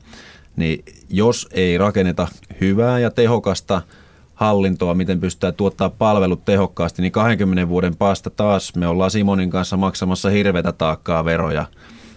niin 0.56 0.86
jos 1.10 1.48
ei 1.52 1.78
rakenneta 1.78 2.28
hyvää 2.62 3.00
ja 3.00 3.12
tehokasta– 3.12 3.82
hallintoa, 4.34 4.94
miten 4.94 5.20
pystytään 5.20 5.54
tuottaa 5.54 5.90
palvelut 5.90 6.46
tehokkaasti, 6.46 7.02
niin 7.02 7.12
20 7.12 7.70
vuoden 7.70 7.96
päästä 7.96 8.30
taas 8.30 8.76
me 8.76 8.88
ollaan 8.88 9.12
Simonin 9.12 9.50
kanssa 9.50 9.78
maksamassa 9.78 10.30
hirveätä 10.30 10.72
taakkaa 10.72 11.26
veroja– 11.26 11.66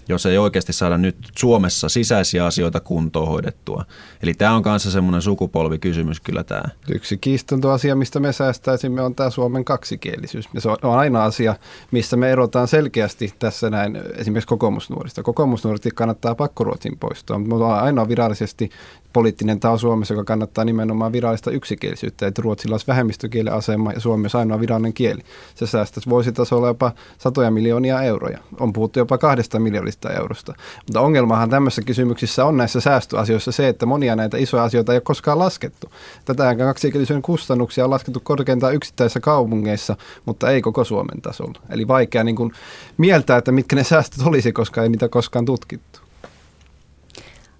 jos 0.08 0.26
ei 0.26 0.38
oikeasti 0.38 0.72
saada 0.72 0.98
nyt 0.98 1.16
Suomessa 1.38 1.88
sisäisiä 1.88 2.46
asioita 2.46 2.80
kuntoon 2.80 3.28
hoidettua. 3.28 3.84
Eli 4.22 4.34
tämä 4.34 4.56
on 4.56 4.62
kanssa 4.62 4.90
semmoinen 4.90 5.22
sukupolvikysymys 5.22 6.20
kyllä 6.20 6.44
tämä. 6.44 6.62
Yksi 6.88 7.18
kiistunto 7.18 7.70
asia, 7.70 7.96
mistä 7.96 8.20
me 8.20 8.32
säästäisimme, 8.32 9.02
on 9.02 9.14
tämä 9.14 9.30
Suomen 9.30 9.64
kaksikielisyys. 9.64 10.48
Ja 10.54 10.60
se 10.60 10.68
on 10.68 10.78
aina 10.82 11.24
asia, 11.24 11.54
missä 11.90 12.16
me 12.16 12.30
erotaan 12.30 12.68
selkeästi 12.68 13.34
tässä 13.38 13.70
näin 13.70 13.98
esimerkiksi 14.16 14.48
kokoomusnuorista. 14.48 15.22
Kokoomusnuorista 15.22 15.88
kannattaa 15.94 16.34
pakkoruotsin 16.34 16.98
poistua, 16.98 17.38
mutta 17.38 17.48
me 17.48 17.54
ollaan 17.54 17.84
ainoa 17.84 18.08
virallisesti 18.08 18.70
poliittinen 19.12 19.60
taho 19.60 19.78
Suomessa, 19.78 20.14
joka 20.14 20.24
kannattaa 20.24 20.64
nimenomaan 20.64 21.12
virallista 21.12 21.50
yksikielisyyttä, 21.50 22.26
että 22.26 22.42
Ruotsilla 22.42 22.74
olisi 22.74 22.86
vähemmistökielen 22.86 23.52
asema 23.52 23.92
ja 23.92 24.00
Suomi 24.00 24.24
olisi 24.24 24.36
ainoa 24.36 24.60
virallinen 24.60 24.92
kieli. 24.92 25.22
Se 25.54 25.66
säästäisi 25.66 26.10
vuositasolla 26.10 26.66
jopa 26.66 26.92
satoja 27.18 27.50
miljoonia 27.50 28.02
euroja. 28.02 28.38
On 28.60 28.72
puhuttu 28.72 28.98
jopa 28.98 29.18
kahdesta 29.18 29.58
miljoonista 29.58 30.10
eurosta. 30.10 30.54
Mutta 30.86 31.00
ongelmahan 31.00 31.50
tämmöisissä 31.50 31.82
kysymyksissä 31.82 32.44
on 32.44 32.56
näissä 32.56 32.80
säästöasioissa 32.80 33.52
se, 33.52 33.68
että 33.68 33.86
monia 33.86 34.16
näitä 34.16 34.36
isoja 34.36 34.64
asioita 34.64 34.92
ei 34.92 34.96
ole 34.96 35.00
koskaan 35.00 35.38
laskettu. 35.38 35.90
Tätä 36.24 36.54
kaksikielisyyden 36.54 37.22
kustannuksia 37.22 37.84
on 37.84 37.90
laskettu 37.90 38.20
korkeintaan 38.20 38.74
yksittäisissä 38.74 39.20
kaupungeissa, 39.20 39.96
mutta 40.24 40.50
ei 40.50 40.62
koko 40.62 40.84
Suomen 40.84 41.22
tasolla. 41.22 41.60
Eli 41.70 41.88
vaikea 41.88 42.24
niin 42.24 42.36
kuin 42.36 42.52
mieltää, 42.98 43.38
että 43.38 43.52
mitkä 43.52 43.76
ne 43.76 43.84
säästöt 43.84 44.26
olisi, 44.26 44.52
koska 44.52 44.82
ei 44.82 44.88
niitä 44.88 45.08
koskaan 45.08 45.44
tutkittu. 45.44 46.00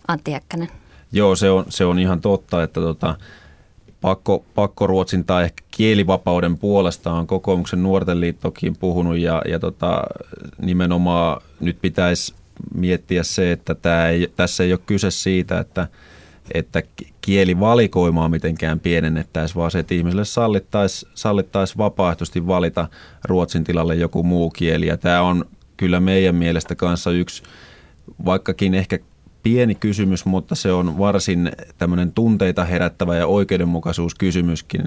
Antti 0.08 0.32
Häkkänen. 0.32 0.68
Joo, 1.16 1.36
se 1.36 1.50
on, 1.50 1.64
se 1.68 1.84
on 1.84 1.98
ihan 1.98 2.20
totta, 2.20 2.62
että 2.62 2.80
tota, 2.80 3.16
pakko, 4.00 4.44
pakkoruotsin 4.54 5.24
tai 5.24 5.44
ehkä 5.44 5.64
kielivapauden 5.70 6.58
puolesta 6.58 7.12
on 7.12 7.26
kokoomuksen 7.26 7.82
nuorten 7.82 8.20
liittokin 8.20 8.76
puhunut 8.76 9.18
ja, 9.18 9.42
ja 9.48 9.58
tota, 9.58 10.02
nimenomaan 10.62 11.42
nyt 11.60 11.78
pitäisi 11.82 12.34
miettiä 12.74 13.22
se, 13.22 13.52
että 13.52 13.74
tämä 13.74 14.08
ei, 14.08 14.32
tässä 14.36 14.64
ei 14.64 14.72
ole 14.72 14.80
kyse 14.86 15.10
siitä, 15.10 15.58
että, 15.58 15.88
että 16.54 16.82
kielivalikoimaa 17.20 18.28
mitenkään 18.28 18.80
pienennettäisiin, 18.80 19.56
vaan 19.56 19.70
se, 19.70 19.78
että 19.78 19.94
ihmisille 19.94 20.24
sallittaisiin 20.24 21.12
sallittais 21.14 21.78
vapaaehtoisesti 21.78 22.46
valita 22.46 22.88
ruotsin 23.24 23.64
tilalle 23.64 23.94
joku 23.94 24.22
muu 24.22 24.50
kieli. 24.50 24.86
Ja 24.86 24.96
tämä 24.96 25.22
on 25.22 25.44
kyllä 25.76 26.00
meidän 26.00 26.34
mielestä 26.34 26.74
kanssa 26.74 27.10
yksi, 27.10 27.42
vaikkakin 28.24 28.74
ehkä 28.74 28.98
pieni 29.46 29.74
kysymys, 29.74 30.24
mutta 30.24 30.54
se 30.54 30.72
on 30.72 30.98
varsin 30.98 31.52
tämmöinen 31.78 32.12
tunteita 32.12 32.64
herättävä 32.64 33.16
ja 33.16 33.26
oikeudenmukaisuuskysymyskin. 33.26 34.82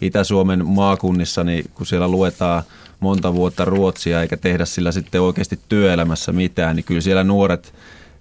Itä-Suomen 0.00 0.66
maakunnissa, 0.66 1.44
niin 1.44 1.64
kun 1.74 1.86
siellä 1.86 2.08
luetaan 2.08 2.62
monta 3.00 3.34
vuotta 3.34 3.64
ruotsia 3.64 4.22
eikä 4.22 4.36
tehdä 4.36 4.64
sillä 4.64 4.92
sitten 4.92 5.20
oikeasti 5.20 5.58
työelämässä 5.68 6.32
mitään, 6.32 6.76
niin 6.76 6.84
kyllä 6.84 7.00
siellä 7.00 7.24
nuoret 7.24 7.74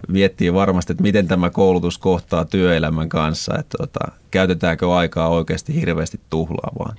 miettii 0.07 0.53
varmasti, 0.53 0.93
että 0.93 1.03
miten 1.03 1.27
tämä 1.27 1.49
koulutus 1.49 1.97
kohtaa 1.97 2.45
työelämän 2.45 3.09
kanssa, 3.09 3.57
että 3.59 3.77
tota, 3.77 4.11
käytetäänkö 4.31 4.95
aikaa 4.95 5.29
oikeasti 5.29 5.75
hirveästi 5.75 6.19
tuhlaavaan. 6.29 6.97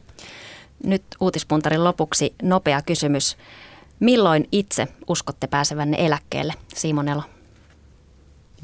Nyt 0.85 1.03
uutispuntarin 1.21 1.85
lopuksi 1.85 2.35
nopea 2.43 2.83
kysymys. 2.83 3.37
Milloin 4.01 4.49
itse 4.53 4.89
uskotte 5.09 5.47
pääsevänne 5.47 5.97
eläkkeelle, 6.01 6.53
Simonelo? 6.75 7.23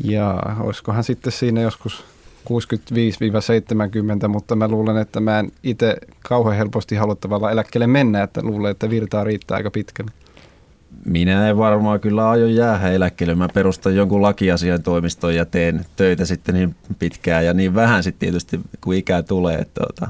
Ja 0.05 0.43
olisikohan 0.61 1.05
sitten 1.05 1.33
siinä 1.33 1.61
joskus 1.61 2.05
65-70, 4.25 4.29
mutta 4.29 4.57
mä 4.57 4.69
luulen, 4.69 4.97
että 4.97 5.21
mä 5.21 5.39
en 5.39 5.53
itse 5.63 5.97
kauhean 6.23 6.57
helposti 6.57 6.97
halua 6.97 7.15
tavallaan 7.15 7.53
eläkkeelle 7.53 7.87
mennä, 7.87 8.23
että 8.23 8.43
luulen, 8.43 8.71
että 8.71 8.91
virtaa 8.91 9.25
riittää 9.25 9.57
aika 9.57 9.71
pitkälle. 9.71 10.11
Minä 11.05 11.49
en 11.49 11.59
varmaan 11.59 12.01
kyllä 12.01 12.31
aio 12.31 12.47
jäädä 12.47 12.89
eläkkeelle. 12.89 13.35
Mä 13.35 13.49
perustan 13.55 13.97
jonkun 13.97 14.23
lakiasian 14.23 14.83
toimiston 14.83 15.35
ja 15.35 15.47
teen 15.47 15.85
töitä 15.97 16.25
sitten 16.25 16.55
niin 16.55 16.75
pitkään 16.99 17.47
ja 17.47 17.55
niin 17.55 17.75
vähän 17.75 18.03
sitten 18.03 18.21
tietysti, 18.21 18.61
kun 18.81 18.95
ikää 18.95 19.23
tulee, 19.23 19.59
että 19.59 19.81
tuota, 19.81 20.09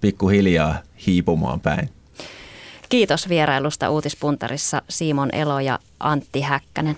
pikkuhiljaa 0.00 0.74
hiipumaan 1.06 1.60
päin. 1.60 1.90
Kiitos 2.88 3.28
vierailusta 3.28 3.90
Uutispuntarissa 3.90 4.82
Simon 4.88 5.34
Elo 5.34 5.60
ja 5.60 5.78
Antti 6.00 6.40
Häkkänen. 6.40 6.96